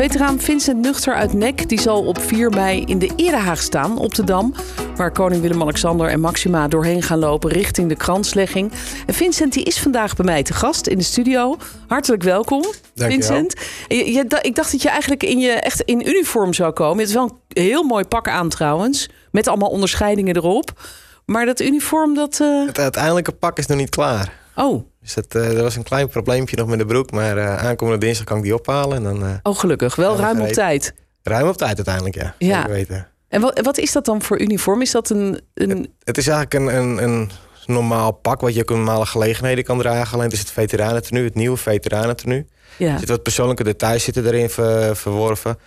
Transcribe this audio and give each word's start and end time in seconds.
Veteraan 0.00 0.40
Vincent 0.40 0.78
Nuchter 0.80 1.14
uit 1.14 1.32
Nek 1.32 1.68
die 1.68 1.80
zal 1.80 2.04
op 2.06 2.18
4 2.20 2.50
mei 2.50 2.82
in 2.84 2.98
de 2.98 3.10
Erehaag 3.16 3.62
staan 3.62 3.98
op 3.98 4.14
de 4.14 4.24
Dam. 4.24 4.54
Waar 4.96 5.12
koning 5.12 5.40
Willem-Alexander 5.42 6.08
en 6.08 6.20
Maxima 6.20 6.68
doorheen 6.68 7.02
gaan 7.02 7.18
lopen 7.18 7.50
richting 7.50 7.88
de 7.88 7.96
kranslegging. 7.96 8.72
En 9.06 9.14
Vincent 9.14 9.52
die 9.52 9.64
is 9.64 9.80
vandaag 9.80 10.16
bij 10.16 10.24
mij 10.24 10.42
te 10.42 10.52
gast 10.52 10.86
in 10.86 10.98
de 10.98 11.04
studio. 11.04 11.56
Hartelijk 11.86 12.22
welkom, 12.22 12.64
Dank 12.94 13.12
Vincent. 13.12 13.54
Je- 13.88 14.12
je- 14.12 14.24
da- 14.26 14.42
ik 14.42 14.54
dacht 14.54 14.72
dat 14.72 14.82
je 14.82 14.88
eigenlijk 14.88 15.22
in 15.22 15.38
je 15.38 15.50
echt 15.52 15.80
in 15.80 16.08
uniform 16.08 16.52
zou 16.54 16.72
komen. 16.72 16.98
Het 16.98 17.08
is 17.08 17.14
wel 17.14 17.40
een 17.48 17.62
heel 17.62 17.82
mooi 17.82 18.04
pak 18.04 18.28
aan 18.28 18.48
trouwens. 18.48 19.08
Met 19.30 19.48
allemaal 19.48 19.70
onderscheidingen 19.70 20.36
erop. 20.36 20.70
Maar 21.24 21.46
dat 21.46 21.60
uniform, 21.60 22.14
dat. 22.14 22.38
eh, 22.40 22.66
Het 22.66 22.78
uiteindelijke 22.78 23.32
pak 23.32 23.58
is 23.58 23.66
nog 23.66 23.78
niet 23.78 23.90
klaar. 23.90 24.32
Oh, 24.54 24.84
Dus 25.00 25.14
dat, 25.14 25.34
eh, 25.34 25.56
er 25.56 25.62
was 25.62 25.76
een 25.76 25.82
klein 25.82 26.08
probleempje 26.08 26.56
nog 26.56 26.68
met 26.68 26.78
de 26.78 26.84
broek. 26.86 27.10
Maar 27.10 27.36
eh, 27.38 27.56
aankomende 27.56 27.98
dinsdag 28.04 28.26
kan 28.26 28.36
ik 28.36 28.42
die 28.42 28.54
ophalen. 28.54 28.96
En 28.96 29.02
dan 29.02 29.24
eh, 29.24 29.34
oh, 29.42 29.58
gelukkig. 29.58 29.96
Wel 29.96 30.16
ruim 30.16 30.40
op 30.40 30.48
tijd. 30.48 30.94
ruim 31.22 31.48
op 31.48 31.56
tijd 31.56 31.76
uiteindelijk, 31.76 32.14
ja. 32.14 32.34
Ja. 32.38 32.68
Weten. 32.68 33.08
En 33.28 33.40
wat, 33.40 33.60
wat 33.60 33.78
is 33.78 33.92
dat 33.92 34.04
dan 34.04 34.22
voor 34.22 34.40
uniform? 34.40 34.80
Is 34.82 34.90
dat 34.90 35.10
een. 35.10 35.40
een 35.54 35.92
Het 36.04 36.18
is 36.18 36.28
eigenlijk 36.28 36.54
een, 36.54 36.76
een, 36.76 37.02
een 37.02 37.30
normaal 37.66 38.12
pak 38.12 38.40
wat 38.40 38.54
je 38.54 38.60
ook 38.60 38.70
in 38.70 38.76
normale 38.76 39.06
gelegenheden 39.06 39.64
kan 39.64 39.78
dragen. 39.78 40.12
Alleen 40.12 40.24
het 40.24 40.32
is 40.34 40.40
het 40.40 40.50
veteranentenu, 40.50 41.24
het 41.24 41.34
nieuwe 41.34 41.56
veteranentenu. 41.56 42.46
ja. 42.76 42.86
Er 42.86 42.90
zitten 42.98 43.14
wat 43.14 43.22
persoonlijke 43.22 43.64
details 43.64 44.04
zitten 44.04 44.26
erin 44.26 44.50
ver- 44.50 44.96
verworven. 44.96 45.58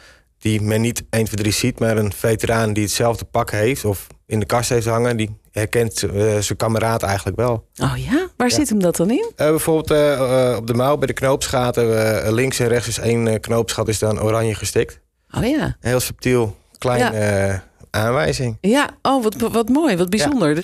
Die 0.43 0.61
men 0.61 0.81
niet 0.81 1.03
1, 1.09 1.25
2, 1.25 1.35
3 1.35 1.51
ziet. 1.51 1.79
Maar 1.79 1.97
een 1.97 2.13
veteraan 2.13 2.73
die 2.73 2.83
hetzelfde 2.83 3.25
pak 3.25 3.51
heeft 3.51 3.85
of 3.85 4.07
in 4.25 4.39
de 4.39 4.45
kast 4.45 4.69
heeft 4.69 4.85
hangen... 4.85 5.17
die 5.17 5.29
herkent 5.51 6.03
eh, 6.03 6.37
zijn 6.39 6.57
kameraad 6.57 7.03
eigenlijk 7.03 7.37
wel. 7.37 7.67
Oh 7.81 7.93
ja? 7.95 8.27
Waar 8.37 8.51
zit 8.51 8.69
hem 8.69 8.79
dat 8.79 8.95
dan 8.95 9.09
in? 9.11 9.31
Eh, 9.35 9.49
bijvoorbeeld 9.49 9.91
eh, 9.91 10.55
op 10.57 10.67
de 10.67 10.73
mouw 10.73 10.97
bij 10.97 11.07
de 11.07 11.13
knoopsgaten. 11.13 12.33
links 12.33 12.59
en 12.59 12.67
rechts 12.67 12.87
is 12.87 12.99
één 12.99 13.39
knoopsgat 13.39 13.87
is 13.87 13.99
dan 13.99 14.21
oranje 14.21 14.55
gestikt. 14.55 14.99
Oh 15.37 15.45
ja. 15.45 15.75
Heel 15.79 15.99
subtiel 15.99 16.57
klein 16.77 17.13
Ja. 17.13 17.63
aanwijzing. 17.89 18.57
Ja, 18.61 18.89
oh 19.01 19.23
wat, 19.23 19.35
wat 19.35 19.69
mooi, 19.69 19.97
wat 19.97 20.09
bijzonder. 20.09 20.59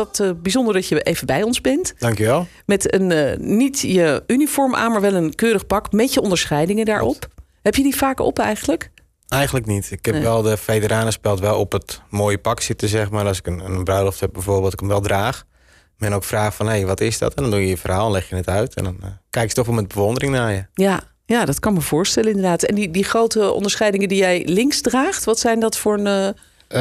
Wat 0.00 0.20
eh, 0.20 0.30
bijzonder 0.36 0.74
dat 0.74 0.88
je 0.88 1.02
even 1.02 1.26
bij 1.26 1.42
ons 1.42 1.60
bent. 1.60 1.94
Dankjewel. 1.98 2.46
Met 2.66 2.94
een, 2.94 3.10
eh, 3.12 3.38
niet 3.38 3.80
je 3.80 4.22
uniform 4.26 4.74
aan, 4.74 4.92
maar 4.92 5.00
wel 5.00 5.14
een 5.14 5.34
keurig 5.34 5.66
pak 5.66 5.92
met 5.92 6.14
je 6.14 6.20
onderscheidingen 6.20 6.84
daarop. 6.84 7.28
Heb 7.62 7.74
je 7.74 7.82
die 7.82 7.96
vaak 7.96 8.20
op 8.20 8.38
eigenlijk? 8.38 8.90
Eigenlijk 9.28 9.66
niet. 9.66 9.90
Ik 9.90 10.04
heb 10.04 10.14
Nee. 10.14 10.22
wel 10.22 10.42
de 10.42 10.56
veteranenspeld 10.56 11.40
wel 11.40 11.58
op 11.58 11.72
het 11.72 12.00
mooie 12.10 12.38
pak 12.38 12.60
zitten, 12.60 12.88
zeg 12.88 13.10
maar. 13.10 13.26
Als 13.26 13.38
ik 13.38 13.46
een, 13.46 13.58
een 13.60 13.84
bruiloft 13.84 14.20
heb 14.20 14.32
bijvoorbeeld, 14.32 14.72
ik 14.72 14.80
hem 14.80 14.88
wel 14.88 15.00
draag. 15.00 15.44
Men 15.96 16.12
ook 16.12 16.24
vraagt 16.24 16.56
van, 16.56 16.66
hé, 16.66 16.72
hey, 16.72 16.86
wat 16.86 17.00
is 17.00 17.18
dat? 17.18 17.34
En 17.34 17.42
dan 17.42 17.50
doe 17.50 17.60
je 17.60 17.68
je 17.68 17.76
verhaal, 17.76 18.10
leg 18.10 18.28
je 18.28 18.36
het 18.36 18.48
uit. 18.48 18.74
En 18.74 18.84
dan 18.84 18.96
eh, 19.02 19.08
kijk 19.30 19.48
je 19.48 19.54
toch 19.54 19.66
wel 19.66 19.74
met 19.74 19.88
bewondering 19.88 20.32
naar 20.32 20.52
je. 20.52 20.64
Ja, 20.74 21.00
ja, 21.26 21.44
dat 21.44 21.60
kan 21.60 21.72
me 21.74 21.80
voorstellen 21.80 22.30
inderdaad. 22.30 22.62
En 22.62 22.74
die, 22.74 22.90
die 22.90 23.04
grote 23.04 23.52
onderscheidingen 23.52 24.08
die 24.08 24.18
jij 24.18 24.42
links 24.46 24.80
draagt, 24.80 25.24
wat 25.24 25.38
zijn 25.38 25.60
dat 25.60 25.76
voor 25.76 25.98
een... 25.98 26.34
Eh, 26.70 26.80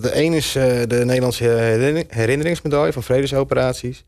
de 0.00 0.10
een 0.12 0.32
is 0.32 0.56
eh, 0.56 0.64
de 0.86 1.04
Nederlandse 1.04 1.44
herinner- 1.44 2.04
herinneringsmedaille 2.08 2.92
van 2.92 3.02
vredesoperaties. 3.02 4.04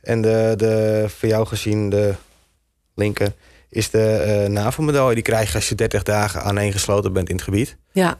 En 0.00 0.20
de, 0.20 0.54
de 0.56 1.04
voor 1.08 1.28
jou 1.28 1.46
gezien, 1.46 1.90
de 1.90 2.14
linker, 2.94 3.32
is 3.70 3.90
de 3.90 4.08
eh 4.08 4.48
NAVO-medaille. 4.48 5.14
Die 5.14 5.22
krijg 5.22 5.48
je 5.48 5.54
als 5.54 5.68
je 5.68 5.74
30 5.74 6.02
dagen 6.02 6.42
aaneengesloten 6.42 7.12
bent 7.12 7.28
in 7.28 7.34
het 7.34 7.44
gebied. 7.44 7.76
Ja, 7.92 8.18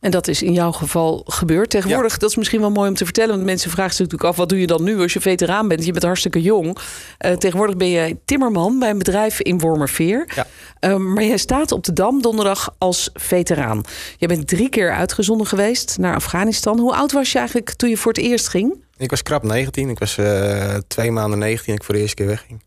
en 0.00 0.10
dat 0.10 0.28
is 0.28 0.42
in 0.42 0.52
jouw 0.52 0.72
geval 0.72 1.22
gebeurd. 1.26 1.70
Tegenwoordig, 1.70 2.18
dat 2.18 2.30
is 2.30 2.36
misschien 2.36 2.60
wel 2.60 2.70
mooi 2.70 2.88
om 2.88 2.94
te 2.94 3.04
vertellen. 3.04 3.34
Want 3.34 3.44
mensen 3.44 3.70
vragen 3.70 3.94
zich 3.94 4.04
natuurlijk 4.04 4.30
af, 4.30 4.36
wat 4.36 4.48
doe 4.48 4.60
je 4.60 4.66
dan 4.66 4.82
nu 4.82 5.00
als 5.00 5.12
je 5.12 5.20
veteraan 5.20 5.68
bent? 5.68 5.84
Je 5.84 5.92
bent 5.92 6.04
hartstikke 6.04 6.42
jong. 6.42 6.78
Eh, 7.18 7.32
tegenwoordig 7.32 7.76
ben 7.76 7.88
je 7.88 8.16
timmerman 8.24 8.78
bij 8.78 8.90
een 8.90 8.98
bedrijf 8.98 9.40
in 9.40 9.58
Wormerveer. 9.58 10.32
Ja. 10.34 10.46
Eh, 10.80 10.96
maar 10.96 11.24
jij 11.24 11.36
staat 11.36 11.72
op 11.72 11.84
de 11.84 11.92
Dam 11.92 12.22
donderdag 12.22 12.74
als 12.78 13.10
veteraan. 13.14 13.82
Je 14.16 14.26
bent 14.26 14.48
drie 14.48 14.68
keer 14.68 14.92
uitgezonden 14.92 15.46
geweest 15.46 15.98
naar 15.98 16.14
Afghanistan. 16.14 16.78
Hoe 16.78 16.94
oud 16.94 17.12
was 17.12 17.32
je 17.32 17.38
eigenlijk 17.38 17.70
toen 17.70 17.88
je 17.88 17.96
voor 17.96 18.12
het 18.12 18.20
eerst 18.20 18.48
ging? 18.48 18.84
Ik 18.96 19.10
was 19.10 19.22
krap 19.22 19.42
19. 19.42 19.88
Ik 19.88 19.98
was 19.98 20.18
eh, 20.18 20.74
twee 20.86 21.10
maanden 21.10 21.38
19 21.38 21.66
toen 21.66 21.74
ik 21.74 21.84
voor 21.84 21.94
de 21.94 22.00
eerste 22.00 22.16
keer 22.16 22.26
wegging. 22.26 22.62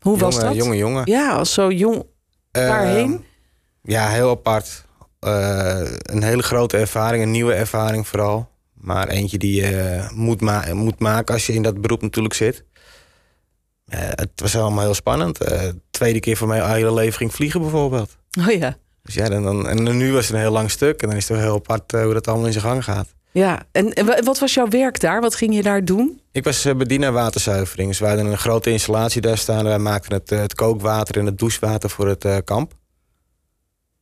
Hoe 0.00 0.18
was 0.18 0.40
dat? 0.40 0.54
Jonge 0.54 0.76
jongen. 0.76 1.02
Ja, 1.04 1.32
als 1.32 1.52
zo 1.52 1.70
jong. 1.70 2.04
Waarheen? 2.50 3.12
Ehm, 3.12 3.22
ja, 3.82 4.08
heel 4.08 4.30
apart. 4.30 4.84
Eh, 5.24 5.80
een 6.02 6.22
hele 6.22 6.42
grote 6.42 6.76
ervaring, 6.76 7.22
een 7.22 7.30
nieuwe 7.30 7.52
ervaring 7.54 8.08
vooral. 8.08 8.48
Maar 8.74 9.08
eentje 9.08 9.38
die 9.38 9.60
je 9.60 10.04
moet, 10.14 10.40
ma- 10.40 10.74
moet 10.74 10.98
maken 10.98 11.34
als 11.34 11.46
je 11.46 11.52
in 11.52 11.62
dat 11.62 11.80
beroep 11.80 12.02
natuurlijk 12.02 12.34
zit. 12.34 12.64
Eh, 13.86 14.00
het 14.08 14.30
was 14.36 14.56
allemaal 14.56 14.84
heel 14.84 14.94
spannend. 14.94 15.38
Eh, 15.40 15.68
tweede 15.90 16.20
keer 16.20 16.36
voor 16.36 16.48
mij 16.48 16.74
hele 16.74 16.92
leven 16.94 17.16
ging 17.18 17.34
vliegen 17.34 17.60
bijvoorbeeld. 17.60 18.16
Oh 18.40 18.50
ja. 18.50 18.76
Dus 19.02 19.14
ja, 19.14 19.28
dan, 19.28 19.42
dan, 19.42 19.68
en 19.68 19.96
nu 19.96 20.12
was 20.12 20.24
het 20.26 20.34
een 20.34 20.40
heel 20.40 20.52
lang 20.52 20.70
stuk. 20.70 21.02
En 21.02 21.08
dan 21.08 21.16
is 21.16 21.28
het 21.28 21.36
wel 21.36 21.46
heel 21.46 21.54
apart 21.54 21.92
hoe 21.92 22.12
dat 22.12 22.28
allemaal 22.28 22.46
in 22.46 22.52
zijn 22.52 22.64
gang 22.64 22.84
gaat. 22.84 23.08
Ja, 23.30 23.62
en, 23.72 23.92
en 23.92 24.06
wa- 24.06 24.22
wat 24.22 24.38
was 24.38 24.54
jouw 24.54 24.68
werk 24.68 25.00
daar? 25.00 25.20
Wat 25.20 25.34
ging 25.34 25.54
je 25.54 25.62
daar 25.62 25.84
doen? 25.84 26.20
Ik 26.32 26.44
was 26.44 26.62
bedienaar 26.76 27.12
waterzuivering. 27.12 27.88
Dus 27.88 27.98
wij 27.98 28.08
hadden 28.08 28.26
een 28.30 28.38
grote 28.38 28.70
installatie 28.70 29.20
daar 29.20 29.38
staan. 29.38 29.64
Wij 29.64 29.78
maakten 29.78 30.12
het, 30.12 30.30
het 30.30 30.54
kookwater 30.54 31.18
en 31.18 31.26
het 31.26 31.38
douchewater 31.38 31.90
voor 31.90 32.08
het 32.08 32.44
kamp. 32.44 32.72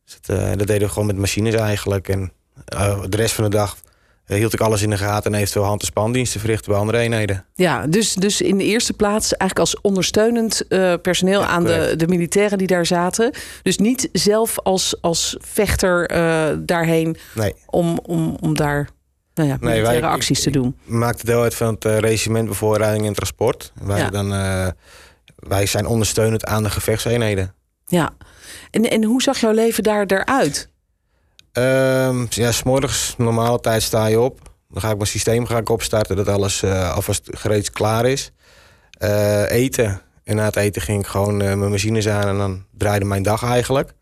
Dus 0.05 0.17
dat, 0.21 0.37
eh, 0.37 0.49
dat 0.57 0.67
deden 0.67 0.87
we 0.87 0.93
gewoon 0.93 1.07
met 1.07 1.17
machines 1.17 1.53
eigenlijk. 1.53 2.07
En 2.09 2.31
eh, 2.65 3.01
de 3.09 3.17
rest 3.17 3.33
van 3.35 3.43
de 3.43 3.49
dag 3.49 3.77
eh, 4.25 4.37
hield 4.37 4.53
ik 4.53 4.59
alles 4.59 4.81
in 4.81 4.89
de 4.89 4.97
gaten... 4.97 5.33
en 5.33 5.39
eventueel 5.39 5.65
hand- 5.65 5.81
en 5.81 5.87
spandiensten 5.87 6.39
verrichten 6.39 6.71
bij 6.71 6.79
andere 6.79 6.97
eenheden. 6.97 7.45
Ja, 7.55 7.87
dus, 7.87 8.13
dus 8.13 8.41
in 8.41 8.57
de 8.57 8.63
eerste 8.63 8.93
plaats 8.93 9.23
eigenlijk 9.35 9.59
als 9.59 9.81
ondersteunend 9.81 10.65
personeel 11.01 11.41
Ja, 11.41 11.47
aan 11.47 11.63
de, 11.63 11.93
de 11.97 12.07
militairen 12.07 12.57
die 12.57 12.67
daar 12.67 12.85
zaten. 12.85 13.31
Dus 13.61 13.77
niet 13.77 14.09
zelf 14.11 14.59
als, 14.59 14.95
als 15.01 15.37
vechter 15.39 16.07
daarheen 16.65 17.17
Nee, 17.35 17.53
om, 17.65 17.99
om, 18.03 18.37
om 18.39 18.55
daar 18.55 18.89
nou 19.33 19.49
ja, 19.49 19.57
wij- 19.59 19.69
militaire 19.73 20.07
ik- 20.07 20.13
acties 20.13 20.41
te 20.41 20.47
ik- 20.47 20.53
doen. 20.53 20.75
we 20.85 20.95
maakten 20.95 21.25
deel 21.25 21.41
uit 21.41 21.55
van 21.55 21.73
het 21.73 21.83
regiment 21.85 22.47
bevoorrading 22.47 23.05
en 23.05 23.13
transport. 23.13 23.71
Wij, 23.83 23.99
Ja. 23.99 24.09
dan, 24.09 24.29
wij 25.35 25.65
zijn 25.65 25.85
ondersteunend 25.85 26.45
aan 26.45 26.63
de 26.63 26.69
gevechtseenheden. 26.69 27.53
Ja. 27.85 28.13
En, 28.71 28.89
en 28.89 29.03
hoe 29.03 29.21
zag 29.21 29.39
jouw 29.39 29.51
leven 29.51 29.83
daar 29.83 30.05
eruit? 30.05 30.69
Ehm 31.51 32.25
ja, 32.29 32.51
s'morgens, 32.51 33.15
normale 33.17 33.59
tijd 33.59 33.83
sta 33.83 34.05
je 34.05 34.19
op. 34.19 34.51
Dan 34.73 34.81
ga 34.81 34.89
ik 34.89 34.95
mijn 34.95 35.07
systeem 35.07 35.45
ga 35.45 35.57
ik 35.57 35.69
opstarten, 35.69 36.15
dat 36.15 36.27
alles 36.27 36.63
eh, 36.63 36.93
alvast 36.93 37.29
gereed 37.31 37.71
klaar 37.71 38.05
is. 38.05 38.31
Eh, 38.91 39.51
eten. 39.51 40.01
En 40.23 40.35
na 40.35 40.45
het 40.45 40.55
eten 40.55 40.81
ging 40.81 40.99
ik 40.99 41.07
gewoon 41.07 41.41
eh, 41.41 41.53
mijn 41.53 41.71
machines 41.71 42.07
aan 42.07 42.27
en 42.27 42.37
dan 42.37 42.65
draaide 42.77 43.05
mijn 43.05 43.23
dag 43.23 43.43
eigenlijk. 43.43 43.93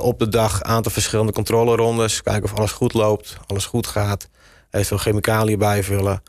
Op 0.00 0.18
de 0.18 0.28
dag 0.28 0.62
aantal 0.62 0.92
verschillende 0.92 1.32
controlerondes. 1.32 2.22
Kijken 2.22 2.44
of 2.44 2.58
alles 2.58 2.72
goed 2.72 2.92
loopt, 2.92 3.36
alles 3.46 3.66
goed 3.66 3.86
gaat. 3.86 4.28
Eventueel 4.70 5.00
chemicaliën 5.00 5.58
bijvullen. 5.58 6.22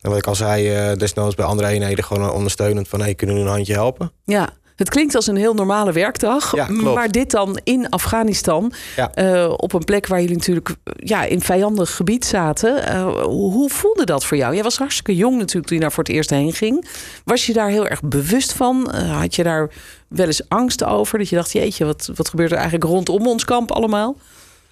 En 0.00 0.10
wat 0.10 0.18
ik 0.18 0.26
al 0.26 0.34
zei, 0.34 0.96
desnoods 0.96 1.34
bij 1.34 1.44
andere 1.44 1.68
eenheden 1.68 2.04
gewoon 2.04 2.30
ondersteunend 2.30 2.88
van... 2.88 3.00
hey, 3.00 3.14
kunnen 3.14 3.36
we 3.36 3.42
een 3.42 3.48
handje 3.48 3.72
helpen? 3.72 4.12
Ja, 4.24 4.52
het 4.78 4.88
klinkt 4.88 5.14
als 5.14 5.26
een 5.26 5.36
heel 5.36 5.54
normale 5.54 5.92
werkdag. 5.92 6.56
Ja, 6.56 6.68
maar 6.70 7.10
dit 7.10 7.30
dan 7.30 7.60
in 7.64 7.88
Afghanistan. 7.88 8.72
Ja. 8.96 9.14
eh, 9.14 9.52
op 9.56 9.72
een 9.72 9.84
plek 9.84 10.06
waar 10.06 10.20
jullie 10.20 10.36
natuurlijk 10.36 10.68
eh, 10.68 10.92
ja, 10.96 11.24
in 11.24 11.40
vijandig 11.40 11.96
gebied 11.96 12.24
zaten. 12.24 12.86
Eh, 12.86 13.22
hoe, 13.22 13.70
voelde 13.70 14.04
dat 14.04 14.24
voor 14.24 14.36
jou? 14.36 14.54
Jij 14.54 14.62
was 14.62 14.78
hartstikke 14.78 15.16
jong 15.16 15.38
natuurlijk 15.38 15.66
toen 15.66 15.76
je 15.76 15.82
daar 15.82 15.92
voor 15.92 16.04
het 16.04 16.12
eerst 16.12 16.30
heen 16.30 16.52
ging. 16.52 16.88
Was 17.24 17.46
je 17.46 17.52
daar 17.52 17.68
heel 17.68 17.86
erg 17.86 18.02
bewust 18.02 18.52
van? 18.52 18.94
Had 18.94 19.34
je 19.34 19.42
daar 19.42 19.70
wel 20.08 20.26
eens 20.26 20.48
angst 20.48 20.84
over? 20.84 21.18
Dat 21.18 21.28
je 21.28 21.36
dacht, 21.36 21.52
jeetje, 21.52 21.84
wat, 21.84 22.10
wat 22.14 22.28
gebeurt 22.28 22.50
er 22.50 22.56
eigenlijk 22.56 22.90
rondom 22.90 23.26
ons 23.26 23.44
kamp 23.44 23.72
allemaal? 23.72 24.16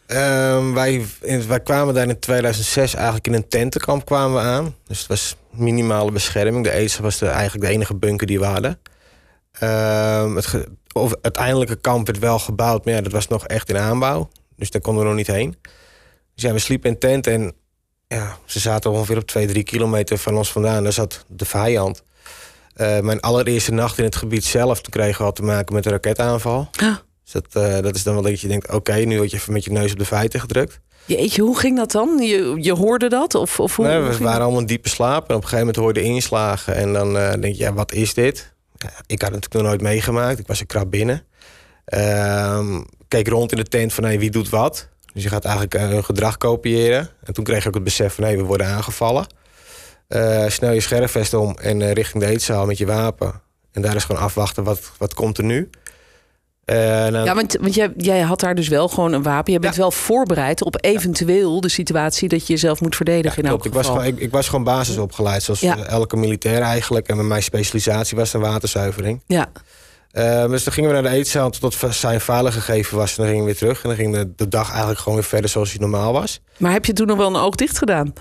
Ehm, 0.07 0.73
wij 1.49 1.61
kwamen 1.65 1.95
daar 1.95 2.09
in 2.09 2.19
2006 2.19 2.95
eigenlijk 2.95 3.27
in 3.27 3.35
een 3.35 3.49
tentenkamp 3.49 4.05
kwamen 4.05 4.43
we 4.43 4.49
aan. 4.49 4.75
Dus 4.87 4.99
het 4.99 5.09
was 5.09 5.37
minimale 5.51 6.13
bescherming. 6.13 6.65
De 6.65 6.71
ESA 6.71 7.03
was 7.03 7.19
de, 7.19 7.27
eigenlijk 7.27 7.67
de 7.67 7.73
enige 7.73 7.95
bunker 7.95 8.27
die 8.27 8.39
we 8.39 8.45
hadden. 8.45 8.79
Ehm, 9.59 10.37
het, 10.37 10.67
of, 10.93 11.11
het 11.11 11.19
uiteindelijke 11.23 11.77
kamp 11.77 12.07
werd 12.07 12.19
wel 12.19 12.39
gebouwd, 12.39 12.85
maar 12.85 12.95
ja, 12.95 13.01
dat 13.01 13.13
was 13.13 13.29
nog 13.29 13.47
echt 13.47 13.69
in 13.69 13.79
aanbouw. 13.79 14.29
Dus 14.57 14.71
daar 14.71 14.81
konden 14.81 15.03
we 15.03 15.09
nog 15.09 15.19
niet 15.19 15.27
heen. 15.27 15.57
Dus 16.35 16.45
ja, 16.45 16.53
we 16.53 16.59
sliepen 16.59 16.91
in 16.91 16.99
tent 16.99 17.27
en 17.27 17.53
ja, 18.09 18.37
ze 18.45 18.61
zaten 18.61 18.91
ongeveer 18.91 19.17
op 19.17 19.27
2, 19.27 19.47
3 19.47 19.63
kilometer 19.63 20.19
van 20.19 20.37
ons 20.37 20.53
vandaan. 20.53 20.83
Daar 20.83 20.93
zat 20.93 21.25
de 21.29 21.45
vijand. 21.45 22.03
Eh, 22.75 23.01
mijn 23.01 23.21
allereerste 23.21 23.73
nacht 23.73 23.99
in 23.99 24.05
het 24.05 24.17
gebied 24.17 24.45
zelf, 24.45 24.81
toen 24.81 24.93
kregen 24.93 25.19
we 25.19 25.25
al 25.25 25.33
te 25.33 25.43
maken 25.43 25.75
met 25.75 25.87
een 25.87 25.93
raketaanval. 25.93 26.69
Ah. 26.77 26.97
Dus 27.25 27.33
dat, 27.33 27.65
eh, 27.65 27.83
dat 27.83 27.95
is 27.95 28.03
dan 28.03 28.15
wel 28.15 28.23
dat 28.23 28.41
je 28.41 28.49
denkt, 28.49 28.73
oké, 28.73 28.95
nu 28.95 29.17
word 29.17 29.31
je 29.31 29.37
even 29.37 29.53
met 29.53 29.65
je 29.65 29.71
neus 29.71 29.93
op 29.93 29.99
de 29.99 30.05
feiten 30.05 30.41
gedrukt. 30.41 30.81
Jeetje, 31.05 31.43
hoe 31.43 31.59
ging 31.59 31.77
dat 31.77 31.93
dan? 31.93 32.19
Je, 32.19 32.57
je 32.61 32.73
hoorde 32.73 33.09
dat? 33.09 33.35
Of, 33.35 33.61
of 33.61 33.77
hoe, 33.77 33.87
Nee, 33.87 34.01
we 34.01 34.19
waren 34.19 34.41
allemaal 34.41 34.61
in 34.61 34.67
diepe 34.67 34.89
slaap. 34.89 35.29
En 35.29 35.35
op 35.35 35.43
een 35.43 35.49
gegeven 35.49 35.59
moment 35.59 35.77
hoorde 35.77 36.03
inslagen. 36.03 36.75
En 36.75 36.93
dan 36.93 37.19
eh, 37.19 37.31
denk 37.31 37.55
je, 37.55 37.59
ja, 37.59 37.73
wat 37.73 37.93
is 37.93 38.15
dit? 38.15 38.55
Ik 39.07 39.23
had 39.23 39.33
het 39.33 39.41
natuurlijk 39.41 39.53
nog 39.55 39.63
nooit 39.63 39.81
meegemaakt. 39.81 40.39
Ik 40.39 40.47
was 40.47 40.61
er 40.61 40.67
krap 40.67 40.91
binnen. 40.91 41.23
Ehm, 41.85 42.83
keek 43.09 43.29
rond 43.29 43.53
in 43.53 43.59
de 43.59 43.65
tent 43.65 43.93
van, 43.93 44.05
hey, 44.05 44.19
wie 44.19 44.31
doet 44.31 44.49
wat? 44.49 44.89
Dus 45.13 45.23
je 45.23 45.29
gaat 45.29 45.45
eigenlijk 45.45 45.75
eh, 45.75 45.89
hun 45.89 46.05
gedrag 46.05 46.37
kopiëren. 46.37 47.09
En 47.25 47.33
toen 47.33 47.45
kreeg 47.45 47.61
ik 47.61 47.67
ook 47.67 47.75
het 47.75 47.85
besef 47.85 48.15
van, 48.15 48.25
hé, 48.25 48.37
we 48.37 48.43
worden 48.43 48.67
aangevallen. 48.67 49.27
Eh, 50.09 50.49
snel 50.49 50.73
je 50.73 50.81
scherfvest 50.81 51.35
om 51.35 51.57
en 51.59 51.83
eh, 51.83 51.93
richting 51.93 52.23
de 52.23 52.29
eetzaal 52.29 52.67
met 52.67 52.79
je 52.79 52.87
wapen. 52.87 53.41
En 53.73 53.83
daar 53.83 53.97
is 53.97 54.05
gewoon 54.05 54.23
afwachten, 54.23 54.65
wat, 54.65 54.93
wat 54.99 55.15
komt 55.15 55.39
er 55.39 55.45
nu? 55.45 55.71
Nou, 56.73 57.25
Ja, 57.25 57.35
want, 57.35 57.57
want 57.61 57.75
jij, 57.75 57.93
jij 57.97 58.21
had 58.21 58.41
daar 58.41 58.55
dus 58.55 58.69
wel 58.69 58.89
gewoon 58.89 59.13
een 59.13 59.23
wapen. 59.23 59.53
Je 59.53 59.59
bent 59.59 59.75
Ja. 59.75 59.81
wel 59.81 59.91
voorbereid 59.91 60.65
op 60.65 60.77
eventueel 60.81 61.61
de 61.61 61.69
situatie 61.69 62.29
dat 62.29 62.47
je 62.47 62.53
jezelf 62.53 62.81
moet 62.81 62.97
verdedigen 62.97 63.43
in 63.43 63.49
elk 63.49 63.65
ik, 63.65 63.73
was 63.73 63.87
gewoon, 63.87 64.05
ik, 64.05 64.19
ik 64.19 64.31
was 64.31 64.49
gewoon 64.49 64.65
basisopgeleid, 64.65 65.43
zoals 65.43 65.61
Ja. 65.61 65.77
eh, 65.77 65.89
elke 65.89 66.17
militair 66.17 66.61
eigenlijk. 66.63 67.09
En 67.09 67.17
met 67.17 67.27
mijn 67.27 67.43
specialisatie 67.43 68.17
was 68.17 68.31
de 68.31 68.39
waterzuivering. 68.39 69.23
Ja, 69.27 69.47
Eh, 70.11 70.47
dus 70.49 70.65
dan 70.65 70.73
gingen 70.73 70.91
we 70.95 71.01
naar 71.01 71.11
de 71.11 71.17
eetzaal 71.19 71.51
tot 71.51 71.81
het 71.81 71.95
zijn 71.95 72.21
veilig 72.21 72.55
gegeven 72.55 72.97
was. 72.97 73.11
En 73.11 73.17
dan 73.17 73.27
gingen 73.27 73.41
we 73.41 73.47
weer 73.51 73.57
terug. 73.59 73.83
En 73.83 73.89
dan 73.89 73.99
ging 73.99 74.15
de, 74.15 74.33
de 74.37 74.49
dag 74.49 74.69
eigenlijk 74.71 74.99
gewoon 74.99 75.19
weer 75.19 75.27
verder 75.29 75.51
zoals 75.51 75.71
hij 75.71 75.79
normaal 75.81 76.13
was. 76.13 76.41
maar 76.59 76.73
heb 76.73 76.85
je 76.85 76.93
toen 76.93 77.07
nog 77.07 77.17
wel 77.17 77.27
een 77.29 77.37
oog 77.37 77.55
dicht 77.55 77.79
gedaan? 77.79 78.13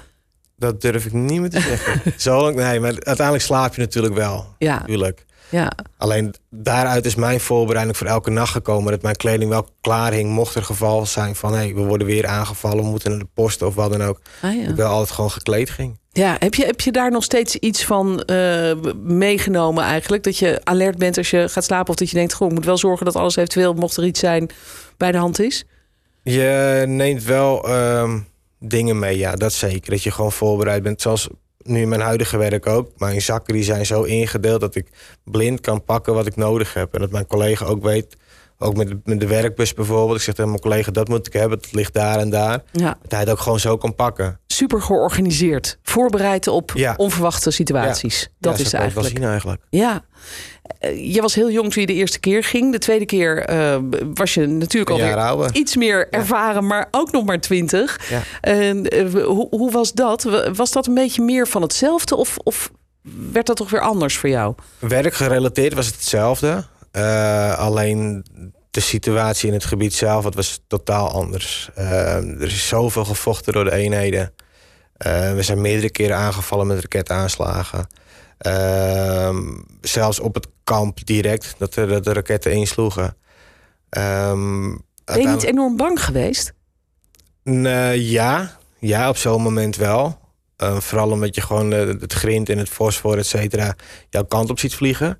Dat 0.57 0.81
durf 0.81 1.06
ik 1.06 1.13
niet 1.13 1.39
meer 1.41 1.50
te 1.50 1.59
zeggen. 1.62 2.01
Zo 2.18 2.41
lang, 2.41 2.56
nee, 2.56 2.80
maar 2.80 2.89
uiteindelijk 3.00 3.41
slaap 3.45 3.75
je 3.75 3.81
natuurlijk 3.81 4.13
wel. 4.15 4.45
Ja, 4.57 4.80
Natuurlijk. 4.80 5.25
Ja. 5.50 5.71
Alleen 5.97 6.33
daaruit 6.50 7.06
is 7.06 7.15
mijn 7.15 7.39
voorbereiding 7.39 7.97
voor 7.97 8.07
elke 8.07 8.30
nacht 8.30 8.51
gekomen. 8.51 8.92
Dat 8.92 9.01
mijn 9.01 9.15
kleding 9.15 9.50
wel 9.50 9.68
klaar 9.81 10.12
hing. 10.12 10.30
Mocht 10.30 10.56
er 10.56 10.63
geval 10.63 11.06
zijn 11.06 11.36
van 11.36 11.53
hey, 11.53 11.74
we 11.74 11.81
worden 11.81 12.07
weer 12.07 12.27
aangevallen. 12.27 12.83
We 12.83 12.89
moeten 12.89 13.09
naar 13.09 13.19
de 13.19 13.27
post 13.33 13.62
of 13.62 13.75
wat 13.75 13.92
dan 13.92 14.03
ook. 14.03 14.21
Ah, 14.42 14.56
ja. 14.56 14.69
Ik 14.69 14.75
wel 14.75 14.89
altijd 14.89 15.12
gewoon 15.12 15.31
gekleed 15.31 15.69
ging. 15.69 15.97
Ja, 16.12 16.36
heb 16.39 16.53
je, 16.53 16.65
heb 16.65 16.81
je 16.81 16.92
daar 16.92 17.12
nog 17.12 17.24
steeds 17.24 17.56
iets 17.56 17.86
van 17.86 18.21
eh, 18.21 18.75
meegenomen 19.03 19.83
eigenlijk? 19.83 20.24
Dat 20.24 20.38
je 20.38 20.62
alert 20.63 20.97
bent 20.97 21.18
als 21.18 21.30
je 21.30 21.50
gaat 21.50 21.63
slapen 21.63 21.89
of 21.89 21.95
dat 21.95 22.09
je 22.09 22.15
denkt... 22.15 22.33
Goh, 22.33 22.48
ik 22.48 22.53
moet 22.53 22.65
wel 22.65 22.77
zorgen 22.77 23.06
dat 23.06 23.15
alles 23.15 23.36
eventueel, 23.36 23.74
mocht 23.74 23.98
er 23.98 24.06
iets 24.06 24.19
zijn, 24.19 24.50
bij 24.98 25.12
de 25.12 25.18
hand 25.18 25.39
is? 25.39 25.65
Je 26.24 26.83
neemt 26.88 27.24
wel 27.24 27.68
ehm, 27.68 28.19
dingen 28.59 29.00
mee, 29.00 29.18
ja, 29.18 29.36
dat 29.36 29.53
zeker. 29.53 29.91
Dat 29.91 30.03
je 30.03 30.12
gewoon 30.12 30.31
voorbereid 30.31 30.83
bent. 30.83 31.01
Zoals 31.01 31.30
nu 31.65 31.81
in 31.81 31.89
mijn 31.89 32.01
huidige 32.01 32.38
werk 32.38 32.67
ook. 32.67 32.89
Mijn 32.97 33.21
zakken 33.21 33.53
die 33.53 33.63
zijn 33.63 33.85
zo 33.85 34.03
ingedeeld 34.03 34.62
dat 34.62 34.75
ik 34.75 34.88
blind 35.23 35.62
kan 35.62 35.83
pakken 35.83 36.13
wat 36.13 36.25
ik 36.25 36.35
nodig 36.35 36.73
heb. 36.73 36.94
En 36.94 37.00
dat 37.00 37.12
mijn 37.12 37.27
collega 37.27 37.65
ook 37.65 37.83
weet. 37.83 38.17
Ook 38.57 38.75
met 38.75 38.88
de, 38.88 39.00
met 39.04 39.19
de 39.19 39.28
werkbus 39.28 39.74
bijvoorbeeld. 39.74 40.18
Ik 40.18 40.24
zeg 40.24 40.34
tegen 40.36 40.50
mijn 40.50 40.62
collega, 40.62 40.92
dat 40.92 41.07
moet 41.07 41.28
ik 41.28 41.34
hebben. 41.34 41.60
Dat 41.62 41.74
ligt 41.74 41.94
daar 41.94 42.19
en 42.19 42.30
daar. 42.30 42.63
Ja, 42.72 42.98
Dat 43.02 43.12
hij 43.12 43.19
het 43.19 43.30
ook 43.30 43.40
gewoon 43.40 43.60
zo 43.60 43.78
kan 43.78 43.96
pakken. 43.96 44.40
super 44.48 44.81
georganiseerd. 44.81 45.78
Voorbereid 45.84 46.48
op 46.48 46.72
Ja. 46.75 46.94
onverwachte 46.98 47.52
situaties. 47.52 48.30
Dat 48.40 48.60
is 48.60 48.69
zo 48.69 48.78
kan 48.78 48.80
je 48.80 48.86
het 48.86 48.94
wel 48.94 49.04
eigenlijk. 49.04 49.16
zien 49.16 49.24
eigenlijk. 49.30 49.62
Ja. 49.69 50.04
Eh, 50.80 51.13
je 51.13 51.22
was 51.22 51.36
heel 51.36 51.52
jong 51.52 51.72
toen 51.72 51.81
je 51.81 51.88
de 51.88 51.94
eerste 51.94 52.19
keer 52.19 52.44
ging. 52.44 52.72
De 52.72 52.78
tweede 52.78 53.06
keer 53.06 53.38
eh, 53.46 53.78
was 54.13 54.34
je 54.34 54.46
natuurlijk 54.48 55.16
ouder. 55.18 55.56
iets 55.56 55.75
meer 55.75 56.08
ervaren, 56.10 56.68
maar 56.68 56.88
ook 56.92 57.12
nog 57.12 57.25
maar 57.25 57.40
twintig. 57.40 58.10
Ja. 58.10 58.22
En, 58.42 58.88
eh, 58.88 59.24
hoe, 59.24 59.48
hoe 59.50 59.72
was 59.72 59.94
dat? 59.94 60.50
Was 60.56 60.72
dat 60.72 60.88
een 60.88 60.94
beetje 60.94 61.22
meer 61.22 61.48
van 61.48 61.62
hetzelfde 61.62 62.16
of, 62.16 62.38
of 62.44 62.72
werd 63.31 63.46
dat 63.46 63.56
toch 63.56 63.69
weer 63.69 63.81
anders 63.81 64.18
voor 64.18 64.30
jou? 64.30 64.56
Werkgerelateerd 64.80 65.74
was 65.74 65.86
het 65.86 65.96
hetzelfde. 65.96 66.66
Alleen 67.58 68.25
de 68.75 68.81
situatie 68.81 69.48
in 69.48 69.54
het 69.54 69.66
gebied 69.66 69.94
zelf 69.94 70.24
het 70.24 70.36
was 70.36 70.62
totaal 70.68 71.10
anders. 71.12 71.69
Eh, 71.75 72.16
er 72.16 72.42
is 72.42 72.68
zoveel 72.68 73.06
gevochten 73.06 73.54
door 73.54 73.63
de 73.63 73.72
eenheden. 73.72 74.33
Eh, 74.98 75.33
we 75.33 75.44
zijn 75.44 75.62
meerdere 75.62 75.89
keren 75.89 76.18
aangevallen 76.18 76.68
met 76.68 76.81
raketaanslagen. 76.81 77.88
Ehm, 78.38 79.38
zelfs 79.81 80.19
op 80.19 80.33
het 80.33 80.48
kamp 80.63 81.06
direct, 81.06 81.56
dat 81.57 81.74
de, 81.74 81.86
dat 81.86 82.04
de 82.04 82.13
raketten 82.13 82.51
insloegen. 82.51 83.18
Ehm, 83.89 84.75
Ben 85.06 85.22
je 85.22 85.27
niet 85.27 85.44
enorm 85.44 85.77
bang 85.77 86.04
geweest? 86.04 86.54
Nee, 87.44 88.10
ja. 88.10 88.57
ja, 88.80 89.10
op 89.10 89.18
zo'n 89.18 89.42
moment 89.42 89.75
wel. 89.75 90.19
Eh, 90.57 90.80
vooral 90.80 91.12
omdat 91.12 91.36
je 91.36 91.42
gewoon 91.42 91.74
eh, 91.74 91.88
het 91.88 92.13
grind 92.13 92.50
en 92.50 92.57
het 92.57 92.69
fosfor, 92.69 93.18
et 93.18 93.25
cetera, 93.25 93.75
jouw 94.10 94.24
kant 94.24 94.50
op 94.50 94.60
ziet 94.60 94.75
vliegen. 94.75 95.19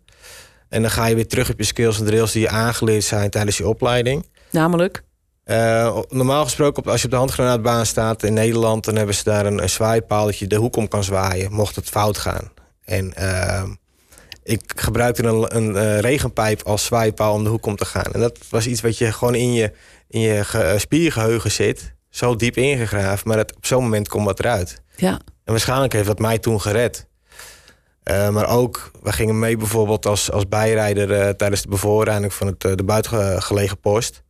En 0.70 0.82
dan 0.82 0.92
ga 0.92 1.06
je 1.06 1.16
weer 1.16 1.28
terug 1.28 1.50
op 1.52 1.58
je 1.58 1.66
skills 1.66 2.00
en 2.00 2.06
drills 2.06 2.32
die 2.32 2.42
je 2.42 2.50
aangeleerd 2.50 3.04
zijn 3.04 3.30
tijdens 3.30 3.58
je 3.58 3.68
opleiding. 3.68 4.26
Namelijk? 4.52 5.04
Eh, 5.44 5.98
normaal 6.10 6.44
gesproken, 6.44 6.84
als 6.84 7.00
je 7.00 7.06
op 7.06 7.12
de 7.12 7.18
handgranaatbaan 7.18 7.86
staat 7.86 8.24
in 8.24 8.34
Nederland, 8.34 8.86
dan 8.86 8.96
hebben 8.96 9.16
ze 9.16 9.24
daar 9.24 9.46
een, 9.46 9.62
een 9.62 9.70
zwaaipaal 9.70 10.26
dat 10.26 10.38
je 10.38 10.48
de 10.48 10.56
hoek 10.56 10.76
om 10.76 10.88
kan 10.88 11.04
zwaaien, 11.04 11.52
mocht 11.54 11.76
het 11.76 11.90
fout 11.90 12.18
gaan. 12.18 12.52
En 12.84 13.14
ehm, 13.14 13.70
ik 14.44 14.62
gebruikte 14.76 15.24
een, 15.24 15.56
een 15.56 15.76
eh, 15.76 16.00
regenpijp 16.00 16.62
als 16.64 16.86
zwaaipaal 16.86 17.34
om 17.34 17.44
de 17.44 17.50
hoek 17.50 17.66
om 17.66 17.76
te 17.76 17.86
gaan. 17.86 18.12
En 18.14 18.20
dat 18.20 18.38
was 18.50 18.68
iets 18.68 18.82
wat 18.82 18.98
je 18.98 19.12
gewoon 19.12 19.36
in 19.36 19.54
je, 19.54 19.72
in 20.08 20.20
je 20.20 20.44
ge- 20.44 20.62
eh, 20.64 20.80
spiergeheugen 20.80 21.52
zit, 21.52 21.94
zo 22.10 22.36
diep 22.36 22.58
ingegraven, 22.58 23.28
maar 23.28 23.38
dat, 23.38 23.56
op 23.56 23.66
zo'n 23.66 23.84
moment 23.84 24.08
komt 24.08 24.26
wat 24.26 24.40
eruit. 24.40 24.82
Ja. 24.96 25.12
En 25.44 25.52
waarschijnlijk 25.52 25.94
heeft 25.94 26.08
dat 26.08 26.20
mij 26.20 26.38
toen 26.40 26.62
gered. 26.62 27.08
Eh, 28.06 28.30
maar 28.30 28.50
ook, 28.50 28.92
we 29.02 29.12
gingen 29.12 29.40
mee 29.40 29.58
bijvoorbeeld 29.58 30.06
als, 30.06 30.32
als 30.32 30.48
bijrijder 30.48 31.12
eh, 31.12 31.30
tijdens 31.30 31.62
de 31.62 31.68
bevoorrading 31.68 32.34
van 32.34 32.48
het, 32.48 32.64
eh, 32.64 32.76
de 32.76 32.84
buitengelegen 32.84 33.80
post. 33.80 34.24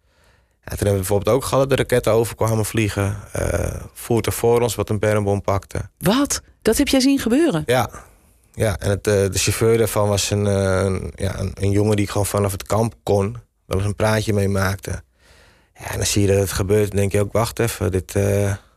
Ja, 0.63 0.69
toen 0.69 0.77
hebben 0.77 0.91
we 0.91 0.97
bijvoorbeeld 0.97 1.35
ook 1.35 1.43
gehad 1.43 1.59
dat 1.59 1.77
de 1.77 1.83
raketten 1.83 2.11
overkwamen 2.11 2.65
vliegen. 2.65 3.17
Eh 3.31 3.81
voertuig 3.93 4.35
voor 4.35 4.61
ons 4.61 4.75
wat 4.75 4.89
een 4.89 4.99
bermbom 4.99 5.41
pakte. 5.41 5.89
Wat? 5.97 6.41
Dat 6.61 6.77
heb 6.77 6.87
jij 6.87 6.99
zien 6.99 7.19
gebeuren? 7.19 7.63
Ja, 7.65 7.89
ja 8.53 8.77
en 8.79 8.89
het, 8.89 9.03
de 9.03 9.29
chauffeur 9.33 9.77
daarvan 9.77 10.07
was 10.07 10.29
een, 10.29 10.45
een, 10.45 11.11
ja, 11.15 11.39
een, 11.39 11.51
een 11.53 11.71
jongen 11.71 11.95
die 11.95 12.07
gewoon 12.07 12.25
vanaf 12.25 12.51
het 12.51 12.63
kamp 12.63 12.93
kon. 13.03 13.37
Wel 13.65 13.77
eens 13.77 13.87
een 13.87 13.95
praatje 13.95 14.33
mee 14.33 14.49
maakte. 14.49 15.03
Ja, 15.79 15.89
en 15.89 15.97
dan 15.97 16.05
zie 16.05 16.21
je 16.21 16.27
dat 16.27 16.37
het 16.37 16.51
gebeurt. 16.51 16.87
Dan 16.87 16.99
denk 16.99 17.11
je 17.11 17.19
ook, 17.19 17.33
wacht 17.33 17.59
even, 17.59 17.91
dit, 17.91 18.13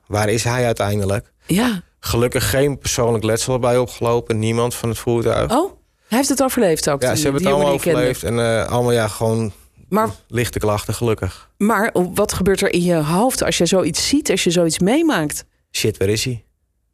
waar 0.06 0.28
is 0.28 0.44
hij 0.44 0.64
uiteindelijk? 0.64 1.32
Ja. 1.46 1.82
Gelukkig 2.00 2.50
geen 2.50 2.78
persoonlijk 2.78 3.24
letsel 3.24 3.54
erbij 3.54 3.78
opgelopen. 3.78 4.38
Niemand 4.38 4.74
van 4.74 4.88
het 4.88 4.98
voertuig. 4.98 5.50
Oh, 5.52 5.72
hij 6.08 6.16
heeft 6.18 6.28
het 6.28 6.42
overleefd 6.42 6.90
ook. 6.90 7.02
ja, 7.02 7.08
die- 7.08 7.16
ze 7.16 7.22
hebben 7.22 7.42
het 7.42 7.52
allemaal 7.52 7.76
kende. 7.78 7.90
overleefd. 7.98 8.22
En 8.22 8.38
eh, 8.38 8.66
allemaal 8.70 8.92
ja, 8.92 9.08
gewoon 9.08 9.52
Maar, 9.88 10.08
lichte 10.28 10.58
klachten, 10.58 10.94
gelukkig. 10.94 11.50
maar 11.56 11.90
wat 12.14 12.32
gebeurt 12.32 12.60
er 12.60 12.72
in 12.72 12.82
je 12.82 12.94
hoofd 13.02 13.42
als 13.42 13.58
je 13.58 13.66
zoiets 13.66 14.08
ziet, 14.08 14.30
als 14.30 14.44
je 14.44 14.50
zoiets 14.50 14.78
meemaakt? 14.78 15.44
Shit, 15.72 15.96
waar 15.96 16.08
is 16.08 16.24
hij? 16.24 16.44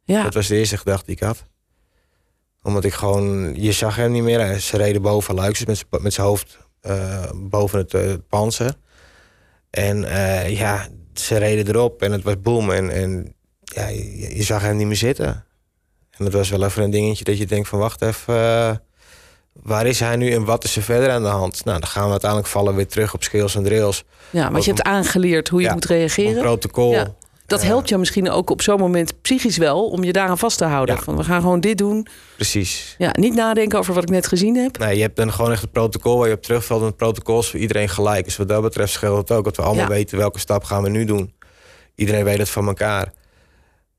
Ja, 0.03 0.23
Dat 0.23 0.33
was 0.33 0.47
de 0.47 0.55
eerste 0.55 0.77
gedachte 0.77 1.05
die 1.05 1.15
ik 1.15 1.21
had. 1.21 1.43
Omdat 2.63 2.83
ik 2.83 2.93
gewoon... 2.93 3.55
Je 3.61 3.71
zag 3.71 3.95
hem 3.95 4.11
niet 4.11 4.23
meer. 4.23 4.59
Ze 4.59 4.77
reden 4.77 5.01
boven 5.01 5.35
Luiksens 5.35 5.83
met 5.89 6.01
met 6.01 6.13
zijn 6.13 6.27
hoofd 6.27 6.57
eh, 6.81 7.23
boven 7.35 7.79
het 7.79 7.93
eh, 7.93 8.13
panzer. 8.29 8.73
En 9.69 9.99
ja, 10.51 10.87
ze 11.13 11.37
reden 11.37 11.67
erop 11.75 12.01
en 12.01 12.11
het 12.11 12.23
was 12.23 12.39
boom. 12.41 12.71
En, 12.71 12.89
en 12.89 13.35
ja, 13.73 13.87
je, 13.87 14.35
je 14.35 14.43
zag 14.43 14.61
hem 14.61 14.75
niet 14.77 14.87
meer 14.87 14.95
zitten. 14.95 15.45
En 16.17 16.23
dat 16.25 16.33
was 16.33 16.49
wel 16.49 16.63
even 16.63 16.83
een 16.83 16.91
dingetje 16.91 17.23
dat 17.23 17.37
je 17.37 17.45
denkt 17.45 17.67
van... 17.67 17.79
Wacht 17.79 18.01
even, 18.01 18.33
eh, 18.35 18.71
waar 19.53 19.85
is 19.85 19.99
hij 19.99 20.15
nu 20.15 20.31
en 20.31 20.45
wat 20.45 20.63
is 20.63 20.75
er 20.75 20.81
verder 20.83 21.09
aan 21.11 21.21
de 21.23 21.27
hand? 21.29 21.65
Nou, 21.65 21.79
dan 21.79 21.89
gaan 21.89 22.05
we 22.05 22.11
uiteindelijk 22.11 22.49
vallen 22.49 22.75
weer 22.75 22.87
terug 22.87 23.13
op 23.13 23.23
skills 23.23 23.55
en 23.55 23.63
drills. 23.63 24.03
ja 24.29 24.51
want 24.51 24.63
je 24.65 24.71
hebt 24.73 24.83
aangeleerd 24.87 25.47
hoe 25.47 25.61
je 25.61 25.67
Ja, 25.67 25.73
moet 25.73 25.85
reageren. 25.85 26.41
protocol. 26.41 26.91
Ja. 26.91 27.13
Dat 27.47 27.63
helpt 27.63 27.89
je 27.89 27.97
misschien 27.97 28.29
ook 28.29 28.49
op 28.49 28.61
zo'n 28.61 28.79
moment 28.79 29.21
psychisch 29.21 29.57
wel 29.57 29.87
om 29.89 30.03
je 30.03 30.11
daaraan 30.13 30.37
vast 30.37 30.57
te 30.57 30.65
houden. 30.65 30.95
Ja. 30.95 31.01
Van 31.01 31.17
we 31.17 31.23
gaan 31.23 31.41
gewoon 31.41 31.59
dit 31.59 31.77
doen. 31.77 32.07
Precies. 32.35 32.95
Ja, 32.97 33.09
niet 33.19 33.33
nadenken 33.33 33.79
over 33.79 33.93
wat 33.93 34.03
ik 34.03 34.09
net 34.09 34.27
gezien 34.27 34.55
heb. 34.55 34.77
Nee, 34.77 34.95
je 34.95 35.01
hebt 35.01 35.15
dan 35.15 35.31
gewoon 35.33 35.51
echt 35.51 35.61
het 35.61 35.71
protocol 35.71 36.17
waar 36.17 36.27
je 36.27 36.33
op 36.33 36.41
terugvalt. 36.41 36.79
En 36.81 36.87
het 36.87 36.97
protocol 36.97 37.39
is 37.39 37.47
voor 37.49 37.59
iedereen 37.59 37.89
gelijk. 37.89 38.25
Dus 38.25 38.37
wat 38.37 38.47
dat 38.47 38.61
betreft 38.61 38.91
scheelt 38.93 39.17
het 39.17 39.31
ook 39.37 39.43
dat 39.43 39.55
we 39.55 39.61
allemaal 39.61 39.83
Ja. 39.83 39.89
weten 39.89 40.17
welke 40.17 40.39
stap 40.39 40.63
gaan 40.63 40.83
we 40.83 40.89
nu 40.89 41.05
doen. 41.05 41.33
Iedereen 41.95 42.23
weet 42.23 42.37
het 42.37 42.49
van 42.49 42.67
elkaar. 42.67 43.11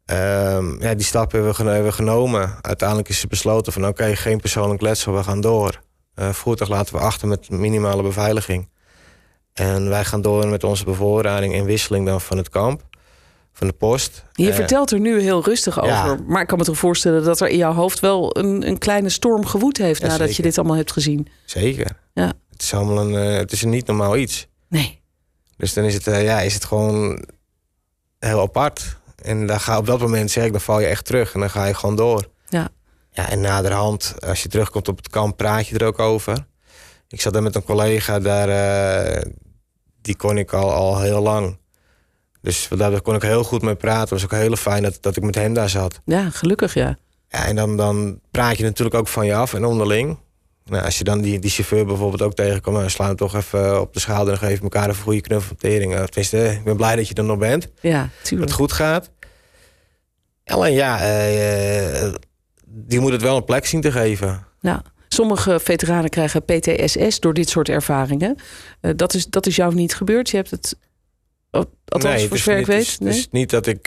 Ehm, 0.06 0.82
ja, 0.82 0.94
die 0.94 1.04
stap 1.04 1.32
hebben 1.32 1.50
we, 1.56 1.62
hebben 1.62 1.84
we 1.84 1.92
genomen. 1.92 2.54
Uiteindelijk 2.60 3.08
is 3.08 3.22
er 3.22 3.28
besloten 3.28 3.72
van 3.72 3.86
oké, 3.86 4.16
geen 4.16 4.40
persoonlijk 4.40 4.80
letsel, 4.80 5.14
we 5.14 5.22
gaan 5.22 5.40
door. 5.40 5.80
Eh, 6.14 6.28
voertuig 6.30 6.70
laten 6.70 6.94
we 6.94 7.00
achter 7.00 7.28
met 7.28 7.50
minimale 7.50 8.02
beveiliging. 8.02 8.68
En 9.52 9.88
wij 9.88 10.04
gaan 10.04 10.22
door 10.22 10.48
met 10.48 10.64
onze 10.64 10.84
bevoorrading 10.84 11.54
en 11.54 11.64
wisseling 11.64 12.06
dan 12.06 12.20
van 12.20 12.36
het 12.36 12.48
kamp. 12.48 12.82
Van 13.52 13.66
de 13.66 13.72
post. 13.72 14.24
Je 14.32 14.48
Eh, 14.48 14.54
vertelt 14.54 14.90
er 14.90 15.00
nu 15.00 15.20
heel 15.20 15.44
rustig 15.44 15.78
over. 15.78 15.90
ja. 15.92 16.16
Maar 16.26 16.40
ik 16.42 16.46
kan 16.48 16.58
me 16.58 16.64
toch 16.64 16.76
voorstellen 16.78 17.24
dat 17.24 17.40
er 17.40 17.48
in 17.48 17.56
jouw 17.56 17.72
hoofd 17.72 18.00
wel 18.00 18.36
een, 18.38 18.66
een 18.68 18.78
kleine 18.78 19.08
storm 19.08 19.46
gewoed 19.46 19.76
heeft 19.76 20.00
Ja, 20.00 20.06
nadat 20.06 20.36
je 20.36 20.42
dit 20.42 20.58
allemaal 20.58 20.76
hebt 20.76 20.92
gezien. 20.92 21.28
Zeker. 21.44 21.90
Ja. 22.14 22.32
Het 22.50 22.62
is 22.62 22.74
allemaal 22.74 22.98
een, 23.06 23.14
eh, 23.30 23.36
het 23.36 23.52
is 23.52 23.62
een 23.62 23.70
niet 23.70 23.86
normaal 23.86 24.16
iets. 24.16 24.46
Nee. 24.68 25.00
Dus 25.56 25.72
dan 25.74 25.84
is 25.84 25.94
het, 25.94 26.04
ja, 26.04 26.40
is 26.40 26.54
het 26.54 26.64
gewoon 26.64 27.24
heel 28.18 28.40
apart. 28.40 28.96
En 29.26 29.46
dan 29.46 29.60
ga, 29.60 29.78
op 29.78 29.86
dat 29.86 30.00
moment 30.00 30.30
zeg 30.30 30.44
ik, 30.44 30.52
dan 30.52 30.60
val 30.60 30.80
je 30.80 30.86
echt 30.86 31.04
terug 31.04 31.34
en 31.34 31.40
dan 31.40 31.50
ga 31.50 31.64
je 31.64 31.74
gewoon 31.74 31.96
door. 31.96 32.28
Ja. 32.48 32.68
Ja, 33.10 33.30
en 33.30 33.40
naderhand, 33.40 34.14
als 34.26 34.42
je 34.42 34.48
terugkomt 34.48 34.88
op 34.88 34.96
het 34.96 35.08
kamp, 35.08 35.36
praat 35.36 35.66
je 35.66 35.78
er 35.78 35.86
ook 35.86 35.98
over. 35.98 36.46
Ik 37.08 37.20
zat 37.20 37.32
daar 37.32 37.42
met 37.42 37.54
een 37.54 37.62
collega 37.64 38.18
daar. 38.18 38.48
eh, 38.48 39.22
die 40.00 40.16
kon 40.16 40.38
ik 40.38 40.52
al, 40.52 40.72
al 40.72 41.00
heel 41.00 41.20
lang. 41.22 41.58
Dus 42.40 42.68
daar 42.76 43.00
kon 43.00 43.14
ik 43.14 43.22
heel 43.22 43.44
goed 43.44 43.62
mee 43.62 43.74
praten. 43.74 44.00
Het 44.00 44.10
was 44.10 44.24
ook 44.24 44.30
heel 44.30 44.56
fijn 44.56 44.82
dat, 44.82 44.98
dat 45.00 45.16
ik 45.16 45.22
met 45.22 45.34
hem 45.34 45.54
daar 45.54 45.68
zat. 45.68 46.00
Ja, 46.04 46.30
gelukkig 46.30 46.74
ja. 46.74 46.96
Ja, 47.28 47.44
en 47.46 47.56
dan, 47.56 47.76
dan 47.76 48.20
praat 48.30 48.56
je 48.56 48.62
natuurlijk 48.64 48.96
ook 48.96 49.08
van 49.08 49.26
je 49.26 49.34
af 49.34 49.54
en 49.54 49.64
onderling. 49.64 50.18
Nou, 50.64 50.84
als 50.84 50.98
je 50.98 51.04
dan 51.04 51.20
die, 51.20 51.38
die 51.38 51.50
chauffeur 51.50 51.86
bijvoorbeeld 51.86 52.22
ook 52.22 52.34
tegenkomt... 52.34 52.76
dan 52.76 52.90
slaan 52.90 53.10
we 53.10 53.14
toch 53.16 53.34
even 53.34 53.80
op 53.80 53.92
de 53.94 54.00
schouder 54.00 54.32
en 54.32 54.38
geven 54.38 54.62
elkaar 54.62 54.88
een 54.88 54.94
goede 54.94 55.20
knuffeltering. 55.20 55.94
Tenminste, 55.94 56.48
ik 56.52 56.64
ben 56.64 56.76
blij 56.76 56.96
dat 56.96 57.08
je 57.08 57.14
er 57.14 57.24
nog 57.24 57.38
bent. 57.38 57.68
Ja, 57.80 58.00
Dat 58.02 58.10
tuurlijk. 58.24 58.50
het 58.50 58.58
goed 58.58 58.72
gaat. 58.72 59.10
Alleen 60.46 60.72
ja, 60.72 61.00
eh, 61.00 62.12
die 62.66 63.00
moet 63.00 63.12
het 63.12 63.22
wel 63.22 63.36
een 63.36 63.44
plek 63.44 63.66
zien 63.66 63.80
te 63.80 63.92
geven. 63.92 64.46
Ja. 64.60 64.82
Sommige 65.08 65.60
veteranen 65.60 66.10
krijgen 66.10 66.44
PTSS 66.44 67.20
door 67.20 67.34
dit 67.34 67.48
soort 67.48 67.68
ervaringen. 67.68 68.36
Eh, 68.80 68.90
dat, 68.96 69.14
is, 69.14 69.26
dat 69.26 69.46
is 69.46 69.56
jou 69.56 69.74
niet 69.74 69.94
gebeurd. 69.94 70.30
Je 70.30 70.36
hebt 70.36 70.50
het, 70.50 70.78
oh, 71.50 71.62
althans 71.88 72.14
Nee, 72.14 72.26
voor 72.28 72.36
het 72.36 72.44
zover 72.44 72.52
ik 72.60 72.66
niet- 72.66 72.76
weet. 72.76 72.78
Het 72.78 72.86
is, 72.92 72.98
nee? 72.98 73.08
het 73.08 73.18
is 73.18 73.28
niet 73.30 73.50
dat 73.50 73.66
ik... 73.66 73.86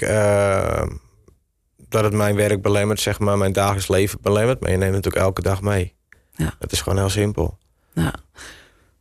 dat 1.89 2.03
het 2.03 2.13
mijn 2.13 2.35
werk 2.35 2.61
belemmert, 2.61 2.99
zeg 2.99 3.19
maar, 3.19 3.37
mijn 3.37 3.53
dagelijks 3.53 3.87
leven 3.87 4.19
belemmert. 4.21 4.59
Maar 4.59 4.71
je 4.71 4.77
neemt 4.77 4.93
het 4.93 5.03
natuurlijk 5.03 5.25
elke 5.25 5.41
dag 5.41 5.61
mee. 5.61 5.93
Ja. 6.35 6.53
Dat 6.59 6.71
is 6.71 6.81
gewoon 6.81 6.97
heel 6.99 7.09
simpel. 7.09 7.57
Ja. 7.93 8.13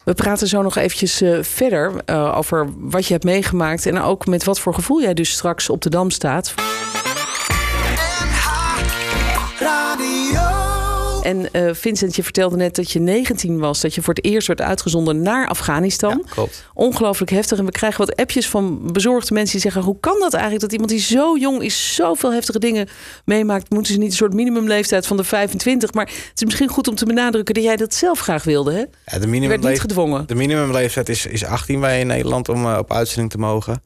We 0.04 0.14
praten 0.14 0.46
zo 0.48 0.62
nog 0.62 0.76
eventjes 0.76 1.22
verder 1.40 2.08
over 2.34 2.68
wat 2.76 3.06
je 3.06 3.12
hebt 3.12 3.24
meegemaakt. 3.24 3.86
En 3.86 4.00
ook 4.00 4.26
met 4.26 4.44
wat 4.44 4.60
voor 4.60 4.74
gevoel 4.74 5.02
jij 5.02 5.14
dus 5.14 5.30
straks 5.30 5.70
op 5.70 5.82
de 5.82 5.90
Dam 5.90 6.10
staat. 6.10 6.54
En 11.28 11.52
eh, 11.52 11.74
Vincent, 11.74 12.16
je 12.16 12.22
vertelde 12.22 12.56
net 12.56 12.76
dat 12.76 12.90
je 12.90 13.00
19 13.00 13.58
was. 13.58 13.80
Dat 13.80 13.94
je 13.94 14.02
voor 14.02 14.14
het 14.14 14.24
eerst 14.24 14.46
werd 14.46 14.60
uitgezonden 14.60 15.22
naar 15.22 15.48
Afghanistan. 15.48 16.22
Ja, 16.24 16.32
klopt. 16.32 16.64
Ongelooflijk 16.74 17.30
heftig. 17.30 17.58
En 17.58 17.64
we 17.64 17.70
krijgen 17.70 18.06
wat 18.06 18.16
appjes 18.16 18.48
van 18.48 18.92
bezorgde 18.92 19.34
mensen 19.34 19.52
die 19.52 19.60
zeggen... 19.60 19.82
hoe 19.82 20.00
kan 20.00 20.20
dat 20.20 20.32
eigenlijk 20.32 20.62
dat 20.62 20.72
iemand 20.72 20.90
die 20.90 21.00
zo 21.00 21.36
jong 21.36 21.62
is... 21.62 21.94
zoveel 21.94 22.32
heftige 22.32 22.58
dingen 22.58 22.88
meemaakt... 23.24 23.70
moeten 23.70 23.92
ze 23.92 23.98
niet 23.98 24.10
een 24.10 24.16
soort 24.16 24.34
minimumleeftijd 24.34 25.06
van 25.06 25.16
de 25.16 25.24
25... 25.24 25.92
maar 25.92 26.06
het 26.06 26.32
is 26.34 26.44
misschien 26.44 26.68
goed 26.68 26.88
om 26.88 26.94
te 26.94 27.06
benadrukken... 27.06 27.54
dat 27.54 27.64
jij 27.64 27.76
dat 27.76 27.94
zelf 27.94 28.20
graag 28.20 28.44
wilde, 28.44 28.72
hè? 28.72 28.84
Ja, 29.12 29.18
de, 29.18 29.40
Je 29.40 29.48
werd 29.48 29.62
niet 29.62 29.80
gedwongen. 29.80 30.26
de 30.26 30.34
minimumleeftijd 30.34 31.08
is, 31.08 31.26
is 31.26 31.44
18 31.44 31.80
bij 31.80 32.00
in 32.00 32.06
Nederland 32.06 32.48
om 32.48 32.66
eh, 32.66 32.78
op 32.78 32.92
uitzending 32.92 33.30
te 33.30 33.38
mogen. 33.38 33.82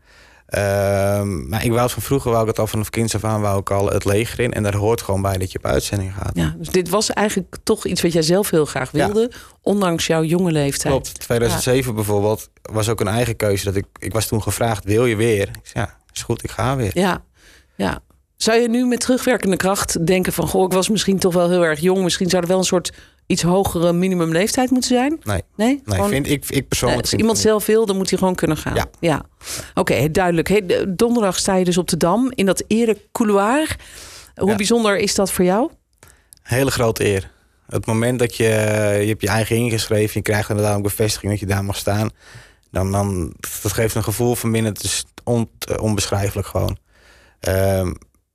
Ehm, 0.52 1.48
maar 1.48 1.64
ik 1.64 1.72
wou 1.72 1.90
van 1.90 2.02
vroeger, 2.02 2.30
wou 2.30 2.42
ik 2.42 2.48
het 2.48 2.58
al 2.58 2.66
vanaf 2.66 2.90
kinds 2.90 3.14
af 3.14 3.24
aan, 3.24 3.40
wou 3.40 3.60
ik 3.60 3.70
al 3.70 3.90
het 3.90 4.04
leger 4.04 4.40
in. 4.40 4.52
En 4.52 4.62
daar 4.62 4.74
hoort 4.74 5.02
gewoon 5.02 5.22
bij 5.22 5.38
dat 5.38 5.52
je 5.52 5.58
op 5.58 5.66
uitzending 5.66 6.12
gaat. 6.14 6.30
Ja, 6.34 6.54
dus 6.58 6.68
dit 6.68 6.88
was 6.88 7.10
eigenlijk 7.10 7.56
toch 7.62 7.86
iets 7.86 8.02
wat 8.02 8.12
jij 8.12 8.22
zelf 8.22 8.50
heel 8.50 8.64
graag 8.64 8.90
wilde... 8.90 9.30
ondanks 9.60 10.06
jouw 10.06 10.22
jonge 10.22 10.52
leeftijd. 10.52 10.94
Klopt. 10.94 11.20
2007 11.20 11.94
bijvoorbeeld 11.94 12.48
was 12.62 12.88
ook 12.88 13.00
een 13.00 13.08
eigen 13.08 13.36
keuze. 13.36 13.64
Dat 13.64 13.76
ik, 13.76 13.84
ik 13.98 14.12
was 14.12 14.26
toen 14.26 14.42
gevraagd, 14.42 14.84
wil 14.84 15.06
je 15.06 15.16
weer? 15.16 15.48
Ik 15.48 15.60
zei, 15.62 15.84
ja, 15.84 15.96
is 16.12 16.22
goed, 16.22 16.44
ik 16.44 16.50
ga 16.50 16.76
weer. 16.76 16.90
Ja, 16.94 17.22
ja. 17.76 18.00
Zou 18.36 18.60
je 18.60 18.68
nu 18.68 18.86
met 18.86 19.00
terugwerkende 19.00 19.56
kracht 19.56 20.06
denken 20.06 20.32
van... 20.32 20.48
goh, 20.48 20.64
ik 20.64 20.72
was 20.72 20.88
misschien 20.88 21.18
toch 21.18 21.34
wel 21.34 21.50
heel 21.50 21.64
erg 21.64 21.80
jong... 21.80 22.02
misschien 22.02 22.28
zou 22.28 22.42
er 22.42 22.48
wel 22.48 22.58
een 22.58 22.64
soort 22.64 22.92
iets 23.32 23.42
hogere 23.42 23.92
minimumleeftijd 23.92 24.70
moeten 24.70 24.90
zijn? 24.90 25.20
Nee, 25.22 25.42
Nee? 25.56 25.68
nee 25.84 25.94
Gewoon- 25.94 26.08
vind, 26.10 26.26
ik, 26.26 26.44
ik 26.44 26.50
Nee, 26.50 26.62
persoonlijk 26.62 27.00
als 27.00 27.08
vind 27.08 27.20
iemand 27.20 27.38
het 27.38 27.46
zelf 27.48 27.66
wil, 27.66 27.86
dan 27.86 27.96
moet 27.96 28.10
hij 28.10 28.18
gewoon 28.18 28.34
kunnen 28.34 28.56
gaan. 28.56 28.88
Ja. 29.00 29.22
Oké, 29.74 30.10
duidelijk. 30.10 30.48
Hey, 30.48 30.66
de- 30.66 30.94
donderdag 30.96 31.38
sta 31.38 31.54
je 31.54 31.64
dus 31.64 31.78
op 31.78 31.88
de 31.88 31.96
Dam 31.96 32.32
in 32.34 32.46
dat 32.46 32.64
erecouloir. 32.66 33.76
Hoe 34.34 34.48
Ja. 34.50 34.56
bijzonder 34.56 34.96
is 34.98 35.14
dat 35.14 35.32
voor 35.32 35.44
jou? 35.44 35.70
Hele 36.42 36.70
grote 36.70 37.04
eer. 37.04 37.30
Het 37.66 37.86
moment 37.86 38.18
dat 38.18 38.36
je, 38.36 38.44
je 39.00 39.08
hebt 39.08 39.20
je 39.22 39.28
eigen 39.28 39.56
ingeschreven, 39.56 40.10
je 40.14 40.22
krijgt 40.22 40.48
inderdaad 40.48 40.76
ook 40.76 40.82
bevestiging 40.82 41.30
dat 41.30 41.40
je 41.40 41.46
daar 41.46 41.64
mag 41.64 41.76
staan. 41.76 42.10
Dan, 42.70 42.92
dan 42.92 43.34
dat 43.62 43.72
geeft 43.72 43.94
een 43.94 44.04
gevoel 44.04 44.34
van 44.34 44.52
binnen, 44.52 44.72
het 44.72 44.82
is 44.84 45.04
on, 45.24 45.50
eh, 45.68 45.82
onbeschrijfelijk 45.82 46.46
gewoon. 46.46 46.76
Ehm, 47.40 47.92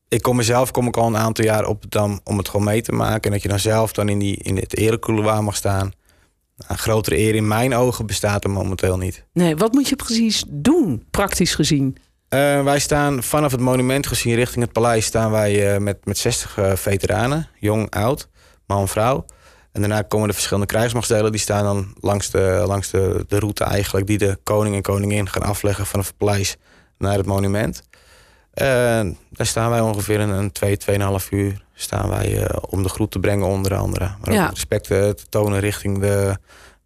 ik 0.10 0.22
kom 0.22 0.36
mezelf 0.36 0.72
kom 0.72 0.88
ik 0.88 0.98
al 0.98 1.08
een 1.08 1.18
aantal 1.18 1.46
jaar 1.46 1.66
op 1.66 1.84
Dam 1.90 2.20
om 2.24 2.38
het 2.38 2.50
gewoon 2.50 2.66
mee 2.66 2.82
te 2.82 2.92
maken. 2.92 3.24
En 3.24 3.32
dat 3.32 3.42
je 3.42 3.48
dan 3.48 3.60
zelf 3.60 3.92
dan 3.92 4.10
in, 4.10 4.20
die, 4.20 4.36
in 4.36 4.56
het 4.56 4.78
erecouloir 4.78 5.44
mag 5.44 5.56
staan. 5.56 5.92
Een 6.68 6.78
grotere 6.78 7.18
eer 7.18 7.36
in 7.36 7.48
mijn 7.48 7.76
ogen 7.76 8.06
bestaat 8.06 8.44
er 8.44 8.50
momenteel 8.50 8.98
niet. 8.98 9.24
Nee, 9.34 9.56
wat 9.56 9.74
moet 9.74 9.90
je 9.90 9.96
precies 9.96 10.44
doen, 10.48 11.06
praktisch 11.12 11.56
gezien? 11.56 11.98
Eh, 12.30 12.64
wij 12.64 12.80
staan 12.80 13.24
vanaf 13.24 13.52
het 13.52 13.60
monument 13.60 14.08
gezien 14.08 14.36
richting 14.36 14.64
het 14.64 14.74
paleis 14.74 15.06
staan 15.06 15.32
wij 15.32 15.74
eh, 15.74 15.80
met, 15.80 16.06
met 16.06 16.18
60 16.18 16.58
eh, 16.58 16.76
veteranen, 16.76 17.50
jong, 17.60 17.90
oud, 17.90 18.30
man, 18.66 18.88
vrouw. 18.88 19.26
En 19.72 19.82
daarna 19.82 20.02
komen 20.02 20.28
de 20.28 20.34
verschillende 20.34 20.68
krijgsmachtsdelen, 20.68 21.32
die 21.32 21.42
staan 21.42 21.64
dan 21.64 21.94
langs 22.00 22.30
de, 22.30 22.64
langs 22.66 22.90
de, 22.90 23.26
de 23.28 23.40
route 23.40 23.64
eigenlijk 23.64 24.08
die 24.08 24.18
de 24.18 24.40
koning 24.44 24.76
en 24.76 24.82
koningin 24.82 25.30
gaan 25.30 25.42
afleggen 25.42 25.86
vanaf 25.86 26.08
het 26.08 26.18
paleis 26.18 26.58
naar 26.98 27.18
het 27.18 27.26
monument. 27.26 27.84
Eh, 28.58 28.68
daar 29.30 29.46
staan 29.46 29.70
wij 29.70 29.80
ongeveer 29.82 30.20
een, 30.20 30.30
een 30.30 30.52
twee, 30.52 30.78
tweeënhalf 30.78 31.32
uur 31.32 31.64
staan 31.74 32.10
wij 32.10 32.44
eh, 32.44 32.58
om 32.70 32.84
de 32.84 32.90
groet 32.90 33.12
te 33.12 33.20
brengen 33.20 33.48
onder 33.48 33.76
andere. 33.76 34.10
Maar 34.22 34.34
Ja. 34.34 34.44
ook 34.44 34.50
respect 34.50 34.92
eh, 34.92 34.98
te 35.10 35.24
tonen 35.30 35.60
richting 35.60 36.00
de, 36.00 36.38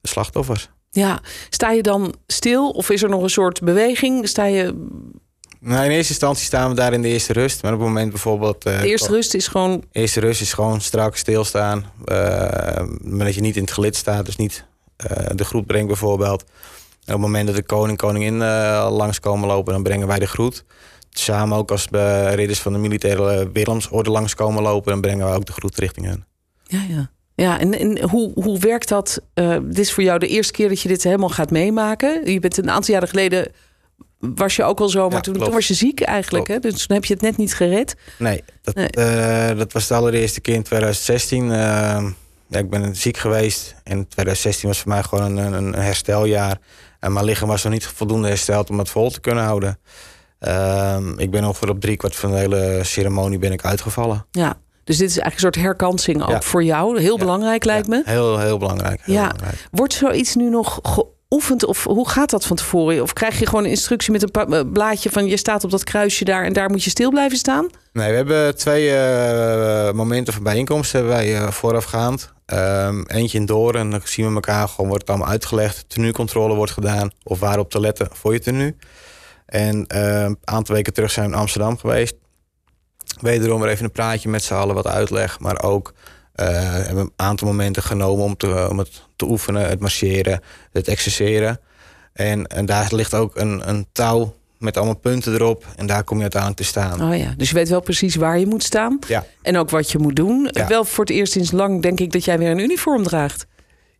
de 0.01 0.07
slachtoffers. 0.07 0.69
Ja, 0.89 1.19
sta 1.49 1.71
je 1.71 1.81
dan 1.81 2.13
stil 2.27 2.69
of 2.69 2.89
is 2.89 3.03
er 3.03 3.09
nog 3.09 3.23
een 3.23 3.29
soort 3.29 3.61
beweging? 3.61 4.27
Sta 4.27 4.45
je, 4.45 4.87
Nou, 5.59 5.85
in 5.85 5.91
eerste 5.91 6.09
instantie 6.11 6.45
staan 6.45 6.69
we 6.69 6.75
daar 6.75 6.93
in 6.93 7.01
de 7.01 7.07
eerste 7.07 7.33
rust. 7.33 7.63
Maar 7.63 7.73
op 7.73 7.79
het 7.79 7.87
moment 7.87 8.09
bijvoorbeeld... 8.09 8.61
de 8.61 8.79
eerste 8.85 9.09
rust 9.11 9.33
is 9.33 9.47
gewoon... 9.47 9.83
Eerste 9.91 10.19
rust 10.19 10.41
is 10.41 10.53
gewoon 10.53 10.81
strak 10.81 11.15
stilstaan. 11.15 11.85
eh 12.05 12.83
maar 13.01 13.25
dat 13.25 13.35
je 13.35 13.41
niet 13.41 13.55
in 13.55 13.61
het 13.63 13.71
gelid 13.71 13.95
staat, 13.95 14.25
dus 14.25 14.35
niet 14.35 14.65
de 15.35 15.43
groet 15.45 15.65
brengt 15.65 15.87
bijvoorbeeld. 15.87 16.41
En 17.05 17.15
op 17.15 17.21
het 17.21 17.29
moment 17.29 17.47
dat 17.47 17.55
de 17.55 17.63
koning 17.63 17.97
koningin 17.97 18.41
eh 18.41 18.87
langs 18.91 19.19
komen 19.19 19.47
lopen, 19.47 19.73
dan 19.73 19.83
brengen 19.83 20.07
wij 20.07 20.19
de 20.19 20.27
groet. 20.27 20.63
Samen 21.13 21.57
ook 21.57 21.71
als 21.71 21.87
de 21.87 22.27
ridders 22.29 22.59
van 22.59 22.73
de 22.73 22.79
militaire 22.79 23.49
Willemsorde 23.53 24.09
langs 24.09 24.35
komen 24.35 24.63
lopen, 24.63 24.91
dan 24.91 25.01
brengen 25.01 25.25
wij 25.25 25.35
ook 25.35 25.45
de 25.45 25.51
groet 25.51 25.77
richting 25.77 26.05
hen. 26.05 26.25
Ja, 26.63 26.81
ja. 26.89 27.09
Ja, 27.35 27.59
en, 27.59 27.79
en 27.79 28.09
hoe, 28.09 28.31
hoe 28.33 28.59
werkt 28.59 28.87
dat? 28.87 29.21
Eh, 29.33 29.57
dit 29.63 29.79
is 29.79 29.93
voor 29.93 30.03
jou 30.03 30.19
de 30.19 30.27
eerste 30.27 30.53
keer 30.53 30.69
dat 30.69 30.81
je 30.81 30.87
dit 30.87 31.03
helemaal 31.03 31.29
gaat 31.29 31.51
meemaken. 31.51 32.31
Je 32.31 32.39
bent 32.39 32.57
een 32.57 32.69
aantal 32.69 32.93
jaren 32.93 33.09
geleden 33.09 33.51
was 34.19 34.55
je 34.55 34.63
ook 34.63 34.79
al 34.79 34.89
zo, 34.89 35.05
maar 35.07 35.15
Ja, 35.15 35.21
toen, 35.21 35.33
toen 35.37 35.51
was 35.51 35.67
je 35.67 35.73
ziek 35.73 36.01
eigenlijk. 36.01 36.47
Hè? 36.47 36.59
Dus 36.59 36.85
toen 36.87 36.95
heb 36.95 37.05
je 37.05 37.13
het 37.13 37.21
net 37.21 37.37
niet 37.37 37.55
gered. 37.55 37.95
Nee, 38.17 38.43
dat, 38.61 38.75
Nee. 38.75 38.87
eh, 38.87 39.57
dat 39.57 39.71
was 39.73 39.87
de 39.87 39.93
allereerste 39.93 40.41
keer 40.41 40.53
in 40.55 40.63
2016. 40.63 41.43
Eh, 41.51 41.57
ja, 42.47 42.59
ik 42.59 42.69
ben 42.69 42.95
ziek 42.95 43.17
geweest. 43.17 43.75
En 43.83 44.07
2016 44.07 44.67
was 44.67 44.79
voor 44.79 44.89
mij 44.91 45.03
gewoon 45.03 45.37
een, 45.37 45.53
een 45.53 45.73
hersteljaar. 45.73 46.57
En 46.99 47.13
mijn 47.13 47.25
lichaam 47.25 47.47
was 47.47 47.63
nog 47.63 47.73
niet 47.73 47.85
voldoende 47.85 48.27
hersteld 48.27 48.69
om 48.69 48.79
het 48.79 48.89
vol 48.89 49.09
te 49.11 49.19
kunnen 49.21 49.43
houden. 49.43 49.79
Ehm, 50.41 51.19
ik 51.19 51.31
ben 51.31 51.43
ongeveer 51.43 51.69
op 51.69 51.81
drie 51.81 51.97
kwart 51.97 52.15
van 52.15 52.31
de 52.31 52.37
hele 52.37 52.79
ceremonie 52.83 53.39
ben 53.39 53.51
ik 53.51 53.65
uitgevallen. 53.65 54.25
Ja. 54.31 54.53
Dus 54.83 54.97
dit 54.97 55.09
is 55.09 55.17
eigenlijk 55.17 55.33
een 55.33 55.39
soort 55.53 55.65
herkansing 55.67 56.21
ook 56.23 56.29
Ja. 56.29 56.41
voor 56.41 56.63
jou. 56.63 56.99
Heel 57.01 57.17
belangrijk 57.17 57.63
lijkt 57.65 57.87
Ja, 57.87 57.95
me. 57.95 58.01
heel, 58.05 58.39
heel 58.39 58.57
belangrijk. 58.57 59.01
Heel 59.03 59.15
Ja. 59.15 59.27
belangrijk. 59.27 59.67
Wordt 59.71 59.93
zoiets 59.93 60.35
nu 60.35 60.49
nog 60.49 60.79
geoefend? 60.83 61.65
Of 61.65 61.83
hoe 61.83 62.09
gaat 62.09 62.29
dat 62.29 62.45
van 62.45 62.55
tevoren? 62.55 63.01
Of 63.01 63.13
krijg 63.13 63.39
je 63.39 63.45
gewoon 63.45 63.63
een 63.63 63.69
instructie 63.69 64.11
met 64.11 64.35
een 64.35 64.71
blaadje 64.71 65.09
van... 65.09 65.25
je 65.27 65.37
staat 65.37 65.63
op 65.63 65.71
dat 65.71 65.83
kruisje 65.83 66.25
daar 66.25 66.43
en 66.45 66.53
daar 66.53 66.69
moet 66.69 66.83
je 66.83 66.89
stil 66.89 67.09
blijven 67.09 67.37
staan? 67.37 67.67
Nee, 67.93 68.09
we 68.09 68.15
hebben 68.15 68.55
twee 68.55 68.91
eh, 68.95 69.91
momenten 69.93 70.33
van 70.33 70.43
bijeenkomst 70.43 70.91
hebben 70.91 71.11
wij 71.11 71.35
eh, 71.35 71.47
voorafgaand. 71.51 72.33
Ehm, 72.45 73.03
eentje 73.07 73.37
in 73.37 73.45
Doorn, 73.45 73.89
dan 73.89 74.01
zien 74.03 74.27
we 74.27 74.33
elkaar 74.33 74.67
gewoon, 74.67 74.87
wordt 74.89 75.01
het 75.01 75.09
allemaal 75.15 75.31
uitgelegd. 75.33 75.85
Tenuecontrole 75.87 76.55
wordt 76.55 76.71
gedaan 76.71 77.11
of 77.23 77.39
waarop 77.39 77.69
te 77.71 77.79
letten 77.79 78.07
voor 78.11 78.33
je 78.33 78.39
tenue. 78.39 78.75
En 79.51 79.87
eh, 79.87 80.23
een 80.23 80.37
aantal 80.43 80.75
weken 80.75 80.93
terug 80.93 81.11
zijn 81.11 81.25
we 81.25 81.33
in 81.33 81.39
Amsterdam 81.39 81.77
geweest. 81.77 82.15
Wederom 83.19 83.61
weer 83.61 83.69
even 83.69 83.85
een 83.85 83.91
praatje 83.91 84.29
met 84.29 84.43
z'n 84.43 84.53
allen, 84.53 84.75
wat 84.75 84.87
uitleg. 84.87 85.39
Maar 85.39 85.63
ook 85.63 85.93
eh, 86.33 86.47
hebben 86.61 86.95
we 86.95 87.01
een 87.01 87.13
aantal 87.15 87.47
momenten 87.47 87.83
genomen 87.83 88.25
om, 88.25 88.37
te, 88.37 88.67
om 88.69 88.77
het 88.77 89.01
te 89.15 89.25
oefenen, 89.25 89.69
het 89.69 89.79
marcheren, 89.79 90.41
het 90.71 90.87
exerceren. 90.87 91.59
En, 92.13 92.47
en 92.47 92.65
daar 92.65 92.87
ligt 92.91 93.13
ook 93.13 93.35
een, 93.35 93.69
een 93.69 93.87
touw 93.91 94.35
met 94.57 94.77
allemaal 94.77 94.95
punten 94.95 95.33
erop. 95.33 95.65
En 95.75 95.85
daar 95.85 96.03
kom 96.03 96.15
je 96.15 96.21
uiteindelijk 96.21 96.61
te 96.61 96.67
staan. 96.67 97.11
Oh 97.11 97.17
ja, 97.17 97.33
dus 97.37 97.49
je 97.49 97.55
weet 97.55 97.69
wel 97.69 97.81
precies 97.81 98.15
waar 98.15 98.39
je 98.39 98.47
moet 98.47 98.63
staan. 98.63 98.99
Ja. 99.07 99.25
En 99.41 99.57
ook 99.57 99.69
wat 99.69 99.91
je 99.91 99.97
moet 99.97 100.15
doen. 100.15 100.49
Ja. 100.51 100.67
Wel 100.67 100.85
voor 100.85 101.03
het 101.03 101.13
eerst 101.13 101.33
sinds 101.33 101.51
lang 101.51 101.81
denk 101.81 101.99
ik 101.99 102.11
dat 102.11 102.25
jij 102.25 102.37
weer 102.37 102.51
een 102.51 102.59
uniform 102.59 103.03
draagt. 103.03 103.45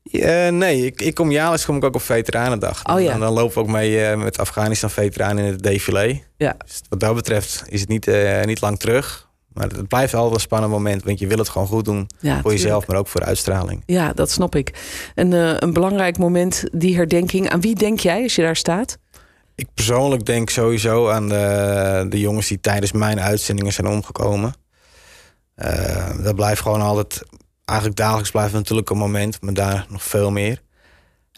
Ja, 0.03 0.49
nee, 0.49 0.85
ik, 0.85 1.01
ik 1.01 1.13
kom 1.13 1.31
jaarlijks 1.31 1.65
kom 1.65 1.75
ik 1.75 1.83
ook 1.83 1.95
op 1.95 2.01
Veteranendag. 2.01 2.85
Oh 2.85 3.01
ja. 3.01 3.11
En 3.11 3.19
dan 3.19 3.33
lopen 3.33 3.53
we 3.53 3.59
ook 3.59 3.67
mee 3.67 4.05
eh, 4.05 4.17
met 4.17 4.39
Afghanistan-veteranen 4.39 5.45
in 5.45 5.51
het 5.51 5.63
défilé. 5.63 6.21
Ja. 6.37 6.55
Dus 6.65 6.81
wat 6.89 6.99
dat 6.99 7.15
betreft 7.15 7.63
is 7.67 7.79
het 7.79 7.89
niet, 7.89 8.07
eh, 8.07 8.43
niet 8.43 8.61
lang 8.61 8.79
terug. 8.79 9.29
Maar 9.53 9.67
het 9.67 9.87
blijft 9.87 10.13
altijd 10.13 10.35
een 10.35 10.41
spannend 10.41 10.71
moment. 10.71 11.03
Want 11.03 11.19
je 11.19 11.27
wil 11.27 11.37
het 11.37 11.49
gewoon 11.49 11.67
goed 11.67 11.85
doen. 11.85 12.09
Ja, 12.19 12.41
voor 12.41 12.51
jezelf, 12.51 12.87
maar 12.87 12.97
ook 12.97 13.07
voor 13.07 13.19
de 13.19 13.25
uitstraling. 13.25 13.83
Ja, 13.85 14.13
dat 14.13 14.31
snap 14.31 14.55
ik. 14.55 14.73
Een, 15.15 15.33
eh, 15.33 15.55
een 15.59 15.73
belangrijk 15.73 16.17
moment, 16.17 16.63
die 16.71 16.95
herdenking. 16.95 17.49
Aan 17.49 17.61
wie 17.61 17.75
denk 17.75 17.99
jij 17.99 18.23
als 18.23 18.35
je 18.35 18.41
daar 18.41 18.55
staat? 18.55 18.97
Ik 19.55 19.67
persoonlijk 19.73 20.25
denk 20.25 20.49
sowieso 20.49 21.09
aan 21.09 21.29
de, 21.29 22.05
de 22.09 22.19
jongens 22.19 22.47
die 22.47 22.59
tijdens 22.59 22.91
mijn 22.91 23.21
uitzendingen 23.21 23.73
zijn 23.73 23.87
omgekomen. 23.87 24.53
Dat 26.23 26.35
blijft 26.35 26.61
gewoon 26.61 26.81
altijd... 26.81 27.21
Eigenlijk 27.65 27.99
dagelijks 27.99 28.31
blijft 28.31 28.51
het 28.51 28.59
natuurlijk 28.61 28.89
een 28.89 28.97
moment. 28.97 29.41
Maar 29.41 29.53
daar 29.53 29.85
nog 29.89 30.03
veel 30.03 30.31
meer. 30.31 30.61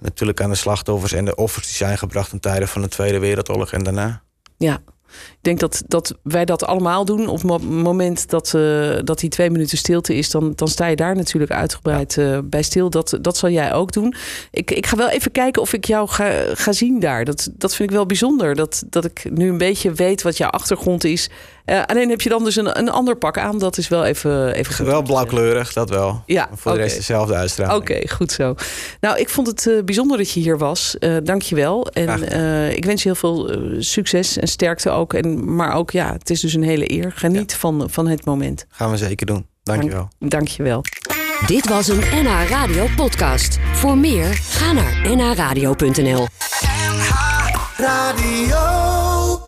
Natuurlijk 0.01 0.42
aan 0.42 0.50
de 0.50 0.56
slachtoffers 0.56 1.13
en 1.13 1.25
de 1.25 1.36
offers 1.36 1.68
die 1.68 1.75
zijn 1.75 1.98
gebracht 1.98 2.32
in 2.32 2.39
tijden 2.39 2.68
van 2.68 2.82
de 2.82 2.88
Tweede 2.88 3.20
Wereldoorlog 3.20 3.72
en 3.72 3.84
daarna. 3.84 4.24
Ja, 4.58 4.82
ik 5.13 5.38
denk 5.42 5.60
dat, 5.60 5.84
dat 5.88 6.15
wij 6.24 6.46
dat 6.46 6.65
allemaal 6.65 7.06
doen. 7.06 7.27
Op 7.27 7.42
het 7.42 7.63
moment 7.63 8.30
dat, 8.30 8.53
uh, 8.56 8.98
dat 9.03 9.20
die 9.20 9.30
twee 9.30 9.50
minuten 9.50 9.77
stilte 9.77 10.15
is, 10.15 10.30
dan, 10.30 10.53
dan 10.56 10.68
sta 10.68 10.86
je 10.88 10.96
daar 10.96 11.15
natuurlijk 11.15 11.51
uitgebreid 11.51 12.18
uh, 12.18 12.39
bij 12.44 12.63
stil. 12.63 12.89
Dat, 12.89 13.18
dat 13.22 13.38
zal 13.38 13.50
jij 13.50 13.74
ook 13.74 13.92
doen. 13.92 14.15
Ik, 14.51 14.72
ik 14.72 14.86
ga 14.86 14.98
wel 14.98 15.10
even 15.10 15.32
kijken 15.32 15.62
of 15.62 15.74
ik 15.74 15.86
jou 15.86 16.08
ga, 16.10 16.32
ga 16.53 16.72
zien 16.72 17.00
daar. 17.00 17.25
Dat, 17.25 17.50
dat 17.53 17.75
vind 17.75 17.89
ik 17.89 17.96
wel 17.96 18.06
bijzonder. 18.06 18.56
Dat, 18.56 18.84
dat 18.89 19.06
ik 19.06 19.25
nu 19.30 19.50
een 19.50 19.58
beetje 19.58 19.92
weet 19.92 20.22
wat 20.22 20.38
jouw 20.38 20.50
achtergrond 20.50 21.03
is. 21.03 21.30
Uh, 21.65 21.84
alleen 21.86 22.10
heb 22.10 22.22
je 22.22 22.29
dan 22.29 22.43
dus 22.43 22.55
een, 22.55 22.77
een 22.79 22.89
ander 22.89 23.15
pak 23.15 23.38
aan. 23.38 23.60
Dat 23.60 23.77
is 23.77 23.88
wel 23.88 24.05
even, 24.05 24.53
even 24.53 24.75
goed. 24.75 24.86
Wel 24.86 25.01
blauwkleurig, 25.01 25.74
dat 25.74 25.89
wel. 25.89 26.24
Ja, 26.25 26.48
voor 26.51 26.72
okay. 26.72 26.74
de 26.74 26.82
rest 26.82 26.96
dezelfde 26.96 27.34
uitstraling. 27.34 27.82
Oké, 27.82 28.10
goed 28.10 28.32
zo. 28.32 28.55
Nou, 29.00 29.17
ik 29.17 29.29
vond 29.29 29.48
het 29.48 29.65
uh, 29.65 29.84
bijzonder 29.84 30.17
dat 30.17 30.32
je 30.32 30.39
hier 30.39 30.58
was. 30.58 30.96
Uh, 31.00 31.17
Dank 31.24 31.41
je 31.41 31.55
wel. 31.55 31.88
En 31.88 32.10
ik 32.75 32.86
wens 32.86 33.03
je 33.03 33.10
heel 33.10 33.17
veel 33.17 33.55
succes 33.79 34.38
en 34.38 34.48
sterkte 34.48 34.89
ook. 34.89 35.13
En, 35.13 35.55
maar 35.55 35.74
ook, 35.74 35.91
ja, 35.91 36.12
het 36.12 36.29
is 36.29 36.39
dus 36.39 36.53
een 36.53 36.63
hele 36.63 36.91
eer. 36.91 37.12
Geniet 37.15 37.51
ja. 37.51 37.58
van, 37.58 37.88
van 37.89 38.08
het 38.08 38.25
moment. 38.25 38.65
Gaan 38.70 38.91
we 38.91 38.98
zeker 38.98 39.25
doen. 39.25 39.46
Dank 39.63 39.84
je 39.84 39.89
wel. 39.89 40.10
Dank 40.20 40.48
je 40.48 40.63
wel. 40.63 40.82
Dit 41.46 41.70
was 41.70 41.88
een 41.88 42.00
NH 42.00 42.50
Radio 42.50 42.88
podcast. 42.96 43.60
Voor 43.74 43.98
meer, 43.98 44.34
ga 44.34 44.72
naar 44.72 45.15
nhradio.nl 45.15 46.27
NH 46.88 47.13
Radio 47.77 48.83